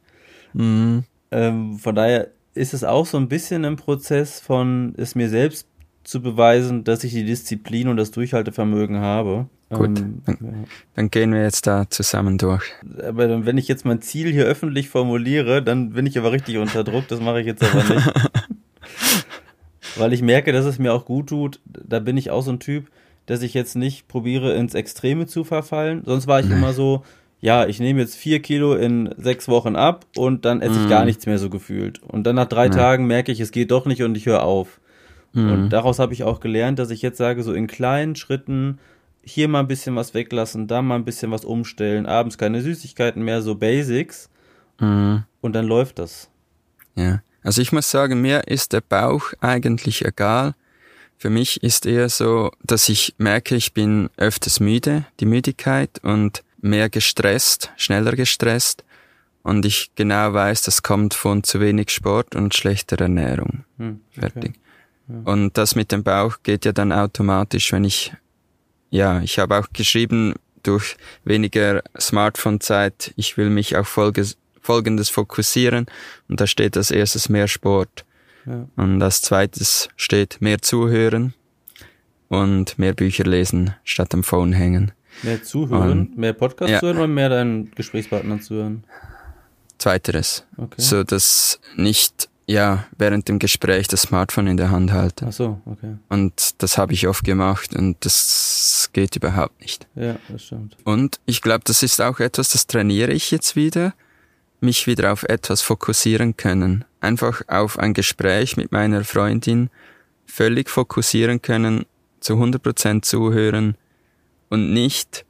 Mhm. 0.52 1.04
Ähm, 1.30 1.78
von 1.78 1.94
daher 1.94 2.28
ist 2.54 2.74
es 2.74 2.84
auch 2.84 3.06
so 3.06 3.16
ein 3.18 3.28
bisschen 3.28 3.64
ein 3.64 3.76
Prozess 3.76 4.40
von 4.40 4.94
es 4.96 5.14
mir 5.14 5.28
selbst 5.28 5.66
zu 6.04 6.20
beweisen, 6.20 6.84
dass 6.84 7.02
ich 7.02 7.12
die 7.12 7.24
Disziplin 7.24 7.88
und 7.88 7.96
das 7.96 8.10
Durchhaltevermögen 8.10 9.00
habe. 9.00 9.46
Gut, 9.70 9.98
ähm, 9.98 10.22
dann, 10.26 10.38
ja. 10.40 10.52
dann, 10.94 11.10
gehen 11.10 11.32
wir 11.32 11.42
jetzt 11.42 11.66
da 11.66 11.88
zusammen 11.88 12.38
durch. 12.38 12.64
Aber 13.02 13.46
wenn 13.46 13.58
ich 13.58 13.66
jetzt 13.66 13.84
mein 13.84 14.02
Ziel 14.02 14.30
hier 14.30 14.44
öffentlich 14.44 14.88
formuliere, 14.88 15.62
dann 15.62 15.90
bin 15.90 16.06
ich 16.06 16.18
aber 16.18 16.32
richtig 16.32 16.58
unter 16.58 16.84
Druck, 16.84 17.08
das 17.08 17.20
mache 17.20 17.40
ich 17.40 17.46
jetzt 17.46 17.64
aber 17.64 17.82
nicht. 17.82 18.12
Weil 19.96 20.12
ich 20.12 20.22
merke, 20.22 20.52
dass 20.52 20.64
es 20.64 20.78
mir 20.78 20.92
auch 20.92 21.04
gut 21.04 21.28
tut, 21.28 21.60
da 21.64 22.00
bin 22.00 22.16
ich 22.16 22.30
auch 22.30 22.42
so 22.42 22.52
ein 22.52 22.60
Typ, 22.60 22.90
dass 23.26 23.42
ich 23.42 23.54
jetzt 23.54 23.74
nicht 23.74 24.06
probiere, 24.08 24.54
ins 24.54 24.74
Extreme 24.74 25.26
zu 25.26 25.44
verfallen. 25.44 26.02
Sonst 26.04 26.26
war 26.26 26.40
ich 26.40 26.46
nee. 26.46 26.54
immer 26.54 26.72
so, 26.72 27.04
ja, 27.44 27.66
ich 27.66 27.78
nehme 27.78 28.00
jetzt 28.00 28.16
vier 28.16 28.40
Kilo 28.40 28.74
in 28.74 29.14
sechs 29.18 29.48
Wochen 29.48 29.76
ab 29.76 30.06
und 30.16 30.46
dann 30.46 30.62
esse 30.62 30.80
ich 30.80 30.86
mm. 30.86 30.88
gar 30.88 31.04
nichts 31.04 31.26
mehr 31.26 31.38
so 31.38 31.50
gefühlt. 31.50 32.02
Und 32.02 32.24
dann 32.24 32.36
nach 32.36 32.48
drei 32.48 32.64
ja. 32.64 32.70
Tagen 32.70 33.06
merke 33.06 33.32
ich, 33.32 33.38
es 33.38 33.50
geht 33.50 33.70
doch 33.70 33.84
nicht 33.84 34.02
und 34.02 34.16
ich 34.16 34.24
höre 34.24 34.44
auf. 34.44 34.80
Mm. 35.34 35.52
Und 35.52 35.68
daraus 35.68 35.98
habe 35.98 36.14
ich 36.14 36.24
auch 36.24 36.40
gelernt, 36.40 36.78
dass 36.78 36.88
ich 36.88 37.02
jetzt 37.02 37.18
sage, 37.18 37.42
so 37.42 37.52
in 37.52 37.66
kleinen 37.66 38.16
Schritten 38.16 38.78
hier 39.22 39.48
mal 39.48 39.60
ein 39.60 39.68
bisschen 39.68 39.94
was 39.94 40.14
weglassen, 40.14 40.68
da 40.68 40.80
mal 40.80 40.94
ein 40.94 41.04
bisschen 41.04 41.32
was 41.32 41.44
umstellen, 41.44 42.06
abends 42.06 42.38
keine 42.38 42.62
Süßigkeiten 42.62 43.22
mehr, 43.22 43.42
so 43.42 43.56
Basics. 43.56 44.30
Mm. 44.78 45.16
Und 45.42 45.52
dann 45.52 45.66
läuft 45.66 45.98
das. 45.98 46.30
Ja, 46.94 47.20
also 47.42 47.60
ich 47.60 47.72
muss 47.72 47.90
sagen, 47.90 48.22
mir 48.22 48.48
ist 48.48 48.72
der 48.72 48.80
Bauch 48.80 49.34
eigentlich 49.42 50.02
egal. 50.02 50.54
Für 51.18 51.28
mich 51.28 51.62
ist 51.62 51.84
eher 51.84 52.08
so, 52.08 52.52
dass 52.62 52.88
ich 52.88 53.16
merke, 53.18 53.54
ich 53.54 53.74
bin 53.74 54.08
öfters 54.16 54.60
müde, 54.60 55.04
die 55.20 55.26
Müdigkeit 55.26 56.00
und 56.02 56.42
mehr 56.64 56.88
gestresst, 56.88 57.70
schneller 57.76 58.12
gestresst 58.12 58.84
und 59.42 59.66
ich 59.66 59.90
genau 59.94 60.32
weiß, 60.32 60.62
das 60.62 60.82
kommt 60.82 61.14
von 61.14 61.44
zu 61.44 61.60
wenig 61.60 61.90
Sport 61.90 62.34
und 62.34 62.54
schlechter 62.54 62.98
Ernährung. 63.00 63.64
Hm, 63.78 64.00
okay. 64.10 64.20
Fertig. 64.20 64.54
Ja. 65.08 65.32
Und 65.32 65.58
das 65.58 65.74
mit 65.74 65.92
dem 65.92 66.02
Bauch 66.02 66.38
geht 66.42 66.64
ja 66.64 66.72
dann 66.72 66.90
automatisch, 66.90 67.70
wenn 67.72 67.84
ich, 67.84 68.12
ja, 68.90 69.20
ich 69.20 69.38
habe 69.38 69.58
auch 69.58 69.66
geschrieben, 69.72 70.34
durch 70.62 70.96
weniger 71.24 71.82
Smartphone-Zeit, 72.00 73.12
ich 73.16 73.36
will 73.36 73.50
mich 73.50 73.76
auch 73.76 73.86
voll, 73.86 74.14
folgendes 74.62 75.10
fokussieren 75.10 75.84
und 76.28 76.40
da 76.40 76.46
steht 76.46 76.78
als 76.78 76.90
erstes 76.90 77.28
mehr 77.28 77.48
Sport. 77.48 78.06
Ja. 78.46 78.66
Und 78.76 79.02
als 79.02 79.20
zweites 79.20 79.90
steht 79.96 80.40
mehr 80.40 80.62
zuhören 80.62 81.34
und 82.28 82.78
mehr 82.78 82.94
Bücher 82.94 83.24
lesen 83.24 83.74
statt 83.84 84.14
am 84.14 84.22
Phone 84.22 84.52
hängen. 84.52 84.92
Mehr 85.22 85.42
zuhören, 85.42 86.00
und, 86.00 86.18
mehr 86.18 86.32
Podcast 86.32 86.70
ja. 86.70 86.80
zuhören 86.80 86.98
oder 86.98 87.06
mehr 87.06 87.28
deinen 87.28 87.70
Gesprächspartnern 87.70 88.40
zuhören? 88.40 88.84
Zweiteres. 89.78 90.44
Okay. 90.56 90.80
So 90.80 91.02
dass 91.02 91.60
nicht 91.76 92.28
ja 92.46 92.84
während 92.98 93.28
dem 93.28 93.38
Gespräch 93.38 93.88
das 93.88 94.02
Smartphone 94.02 94.46
in 94.46 94.56
der 94.56 94.70
Hand 94.70 94.92
halte. 94.92 95.26
Ach 95.28 95.32
so, 95.32 95.60
okay. 95.66 95.96
Und 96.08 96.62
das 96.62 96.78
habe 96.78 96.92
ich 96.92 97.08
oft 97.08 97.24
gemacht 97.24 97.74
und 97.74 97.96
das 98.04 98.90
geht 98.92 99.16
überhaupt 99.16 99.60
nicht. 99.60 99.86
Ja, 99.94 100.16
das 100.28 100.44
stimmt. 100.44 100.76
Und 100.84 101.20
ich 101.26 101.40
glaube, 101.40 101.64
das 101.64 101.82
ist 101.82 102.00
auch 102.00 102.20
etwas, 102.20 102.50
das 102.50 102.66
trainiere 102.66 103.12
ich 103.12 103.30
jetzt 103.30 103.56
wieder, 103.56 103.94
mich 104.60 104.86
wieder 104.86 105.12
auf 105.12 105.22
etwas 105.24 105.62
fokussieren 105.62 106.36
können. 106.36 106.84
Einfach 107.00 107.42
auf 107.48 107.78
ein 107.78 107.94
Gespräch 107.94 108.56
mit 108.56 108.72
meiner 108.72 109.04
Freundin 109.04 109.70
völlig 110.26 110.70
fokussieren 110.70 111.42
können, 111.42 111.86
zu 112.20 112.34
100% 112.34 113.02
zuhören 113.02 113.76
und 114.54 114.72
nicht 114.72 115.24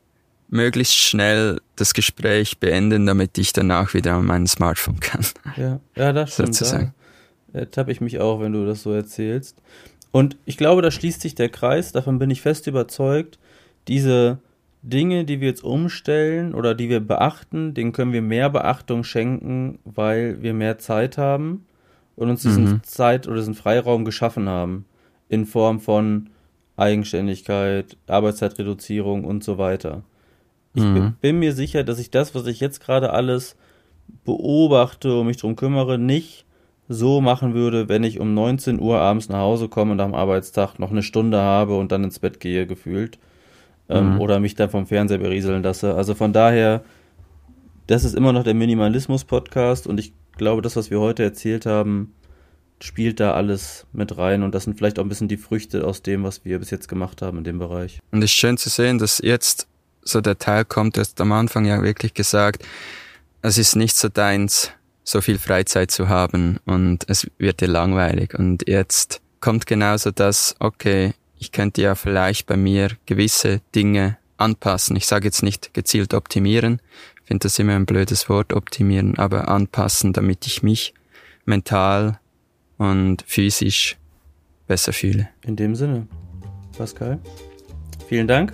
möglichst 0.49 0.95
schnell 0.95 1.61
das 1.77 1.95
Gespräch 1.95 2.59
beenden, 2.59 3.07
damit 3.07 3.37
ich 3.39 3.53
danach 3.53 3.93
wieder 3.95 4.15
an 4.15 4.27
mein 4.27 4.47
Smartphone 4.47 5.01
kann. 5.01 5.25
Ja, 5.57 5.81
ja 5.97 6.13
das 6.13 6.35
stimmt. 6.35 6.55
Sozusagen. 6.55 6.95
Da 7.53 7.61
ertappe 7.61 7.91
ich 7.91 8.01
mich 8.01 8.21
auch, 8.21 8.41
wenn 8.41 8.53
du 8.53 8.65
das 8.65 8.83
so 8.83 8.93
erzählst. 8.93 9.61
Und 10.13 10.37
ich 10.45 10.57
glaube, 10.57 10.83
da 10.83 10.91
schließt 10.91 11.21
sich 11.21 11.35
der 11.35 11.49
Kreis, 11.49 11.91
davon 11.91 12.21
bin 12.21 12.31
ich 12.31 12.41
fest 12.41 12.69
überzeugt, 12.69 13.39
diese 13.89 14.39
Dinge, 14.83 15.25
die 15.25 15.41
wir 15.41 15.49
jetzt 15.49 15.65
umstellen 15.65 16.55
oder 16.55 16.75
die 16.75 16.89
wir 16.89 17.01
beachten, 17.01 17.75
denen 17.75 17.93
können 17.93 18.13
wir 18.13 18.23
mehr 18.23 18.51
Beachtung 18.51 19.03
schenken, 19.03 19.79
weil 19.85 20.43
wir 20.43 20.55
mehr 20.55 20.79
Zeit 20.79 21.19
haben 21.19 21.67
und 22.17 22.31
uns 22.31 22.43
diesen 22.43 22.65
mhm. 22.65 22.83
Zeit 22.85 23.27
oder 23.27 23.39
diesen 23.39 23.55
Freiraum 23.55 24.05
geschaffen 24.05 24.49
haben. 24.49 24.85
In 25.29 25.47
Form 25.47 25.81
von 25.81 26.31
Eigenständigkeit, 26.77 27.97
Arbeitszeitreduzierung 28.07 29.25
und 29.25 29.45
so 29.45 29.59
weiter. 29.59 30.03
Ich 30.75 30.83
mhm. 30.83 31.15
bin 31.21 31.39
mir 31.39 31.53
sicher, 31.53 31.85
dass 31.85 31.99
ich 31.99 32.11
das, 32.11 32.35
was 32.35 32.47
ich 32.47 32.61
jetzt 32.61 32.81
gerade 32.81 33.13
alles 33.13 33.57
beobachte 34.25 35.19
und 35.19 35.27
mich 35.27 35.37
drum 35.37 35.57
kümmere, 35.57 35.99
nicht 35.99 36.45
so 36.89 37.21
machen 37.21 37.55
würde, 37.55 37.89
wenn 37.89 38.05
ich 38.05 38.21
um 38.21 38.35
19 38.35 38.81
Uhr 38.81 38.99
abends 38.99 39.29
nach 39.29 39.39
Hause 39.39 39.69
komme 39.69 39.93
und 39.93 40.01
am 40.01 40.15
Arbeitstag 40.15 40.79
noch 40.79 40.91
eine 40.91 41.03
Stunde 41.03 41.41
habe 41.41 41.77
und 41.77 41.93
dann 41.93 42.05
ins 42.05 42.19
Bett 42.19 42.41
gehe, 42.41 42.67
gefühlt. 42.67 43.19
Ähm, 43.89 44.15
mhm. 44.15 44.21
Oder 44.21 44.41
mich 44.41 44.55
dann 44.55 44.71
vom 44.71 44.87
Fernseher 44.87 45.19
berieseln 45.19 45.63
lasse. 45.63 45.95
Also 45.95 46.15
von 46.15 46.33
daher, 46.33 46.83
das 47.87 48.05
ist 48.05 48.15
immer 48.15 48.33
noch 48.33 48.43
der 48.43 48.55
Minimalismus-Podcast 48.55 49.87
und 49.87 50.01
ich 50.01 50.13
glaube, 50.37 50.63
das, 50.63 50.77
was 50.77 50.91
wir 50.91 51.01
heute 51.01 51.23
erzählt 51.23 51.67
haben, 51.67 52.15
spielt 52.85 53.19
da 53.19 53.33
alles 53.33 53.87
mit 53.93 54.19
rein 54.19 54.43
und 54.43 54.55
das 54.55 54.65
sind 54.65 54.77
vielleicht 54.77 54.99
auch 54.99 55.05
ein 55.05 55.09
bisschen 55.09 55.29
die 55.29 55.39
Früchte 55.39 55.87
aus 55.87 56.03
dem, 56.03 56.23
was 56.23 56.45
wir 56.45 56.59
bis 56.59 56.71
jetzt 56.71 56.87
gemacht 56.87 57.23
haben 57.23 57.39
in 57.39 57.45
dem 57.45 57.59
Bereich. 57.59 57.99
Und 58.11 58.19
es 58.19 58.27
ist 58.27 58.37
schön 58.37 58.59
zu 58.59 58.69
sehen, 58.69 58.99
dass 58.99 59.21
jetzt 59.23 59.67
so 60.03 60.21
der 60.21 60.39
Teil 60.39 60.67
kommt, 60.67 60.97
du 60.97 61.01
hast 61.01 61.19
am 61.21 61.33
Anfang 61.33 61.65
ja 61.65 61.83
wirklich 61.83 62.13
gesagt, 62.13 62.63
es 63.41 63.57
ist 63.57 63.75
nicht 63.75 63.97
so 63.97 64.09
deins, 64.11 64.71
so 65.03 65.23
viel 65.23 65.39
Freizeit 65.39 65.91
zu 65.91 66.11
haben 66.11 66.59
und 66.67 67.05
es 67.09 67.27
wird 67.39 67.63
dir 67.63 67.69
langweilig. 67.69 68.35
Und 68.35 68.69
jetzt 68.69 69.23
kommt 69.41 69.67
genauso 69.67 70.11
das, 70.11 70.55
okay, 70.59 71.15
ich 71.39 71.53
könnte 71.53 71.81
ja 71.81 71.95
vielleicht 71.95 72.47
bei 72.47 72.59
mir 72.59 72.91
gewisse 73.07 73.63
Dinge 73.75 74.19
anpassen. 74.37 74.95
Ich 74.97 75.07
sage 75.07 75.25
jetzt 75.25 75.43
nicht 75.43 75.73
gezielt 75.73 76.13
optimieren, 76.13 76.81
finde 77.25 77.45
das 77.45 77.59
immer 77.59 77.77
ein 77.77 77.87
blödes 77.87 78.29
Wort, 78.29 78.53
optimieren, 78.53 79.17
aber 79.17 79.49
anpassen, 79.49 80.13
damit 80.13 80.47
ich 80.47 80.63
mich 80.63 80.93
mental 81.47 82.19
und 82.79 83.23
physisch 83.27 83.97
besser 84.67 84.93
fühle. 84.93 85.29
In 85.45 85.57
dem 85.57 85.75
Sinne, 85.75 86.07
Pascal, 86.77 87.19
vielen 88.09 88.29
Dank. 88.29 88.53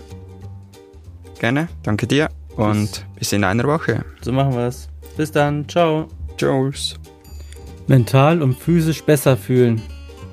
Gerne, 1.38 1.68
danke 1.82 2.06
dir 2.06 2.28
und 2.56 2.90
bis, 2.90 3.04
bis 3.18 3.32
in 3.32 3.44
einer 3.44 3.64
Woche. 3.64 4.04
So 4.20 4.32
machen 4.32 4.54
wir 4.54 4.66
es. 4.66 4.88
Bis 5.16 5.32
dann, 5.32 5.68
ciao. 5.68 6.08
Tschüss. 6.36 6.98
Mental 7.86 8.42
und 8.42 8.58
physisch 8.58 9.02
besser 9.02 9.36
fühlen. 9.36 9.82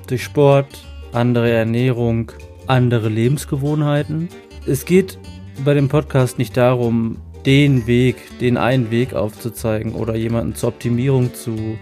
Durch 0.06 0.24
Sport, 0.24 0.84
andere 1.12 1.50
Ernährung, 1.50 2.32
andere 2.66 3.08
Lebensgewohnheiten. 3.08 4.28
Es 4.66 4.84
geht 4.84 5.18
bei 5.64 5.74
dem 5.74 5.88
Podcast 5.88 6.38
nicht 6.38 6.56
darum, 6.56 7.18
den 7.46 7.86
Weg, 7.86 8.16
den 8.40 8.56
einen 8.56 8.90
Weg 8.90 9.14
aufzuzeigen 9.14 9.94
oder 9.94 10.14
jemanden 10.14 10.54
zur 10.54 10.70
Optimierung 10.70 11.34
zu 11.34 11.78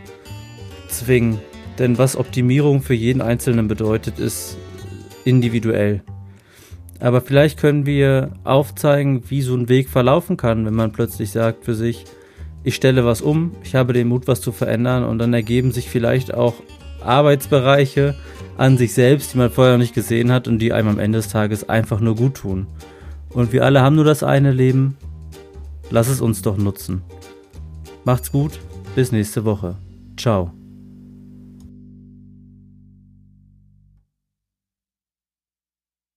zwingen. 0.89 1.39
Denn 1.79 1.99
was 1.99 2.17
Optimierung 2.17 2.83
für 2.83 2.95
jeden 2.95 3.21
Einzelnen 3.21 3.69
bedeutet, 3.69 4.19
ist 4.19 4.57
individuell. 5.25 6.03
Aber 7.01 7.21
vielleicht 7.21 7.59
können 7.59 7.85
wir 7.85 8.31
aufzeigen, 8.45 9.23
wie 9.29 9.43
so 9.43 9.55
ein 9.55 9.69
Weg 9.69 9.91
verlaufen 9.91 10.37
kann, 10.37 10.65
wenn 10.65 10.75
man 10.75 10.93
plötzlich 10.93 11.31
sagt 11.31 11.65
für 11.65 11.75
sich, 11.75 12.05
ich 12.65 12.75
stelle 12.75 13.05
was 13.05 13.21
um, 13.21 13.53
ich 13.63 13.75
habe 13.75 13.93
den 13.93 14.09
Mut, 14.09 14.27
was 14.27 14.41
zu 14.41 14.51
verändern 14.51 15.05
und 15.05 15.19
dann 15.19 15.35
ergeben 15.35 15.73
sich 15.73 15.89
vielleicht 15.89 16.35
auch 16.35 16.55
Arbeitsbereiche 17.03 18.17
an 18.57 18.77
sich 18.79 18.95
selbst, 18.95 19.35
die 19.35 19.39
man 19.39 19.51
vorher 19.51 19.75
noch 19.75 19.81
nicht 19.81 19.95
gesehen 19.95 20.33
hat 20.33 20.49
und 20.49 20.59
die 20.59 20.73
einem 20.73 20.89
am 20.89 20.99
Ende 20.99 21.19
des 21.19 21.29
Tages 21.29 21.69
einfach 21.69 22.01
nur 22.01 22.17
gut 22.17 22.35
tun. 22.35 22.67
Und 23.31 23.53
wir 23.53 23.65
alle 23.65 23.83
haben 23.83 23.97
nur 23.97 24.05
das 24.05 24.23
eine 24.23 24.51
Leben. 24.51 24.97
Lass 25.91 26.09
es 26.09 26.21
uns 26.21 26.43
doch 26.43 26.57
nutzen. 26.57 27.03
Macht's 28.05 28.33
gut, 28.33 28.59
bis 28.95 29.13
nächste 29.13 29.45
Woche. 29.45 29.77
Ciao. 30.17 30.53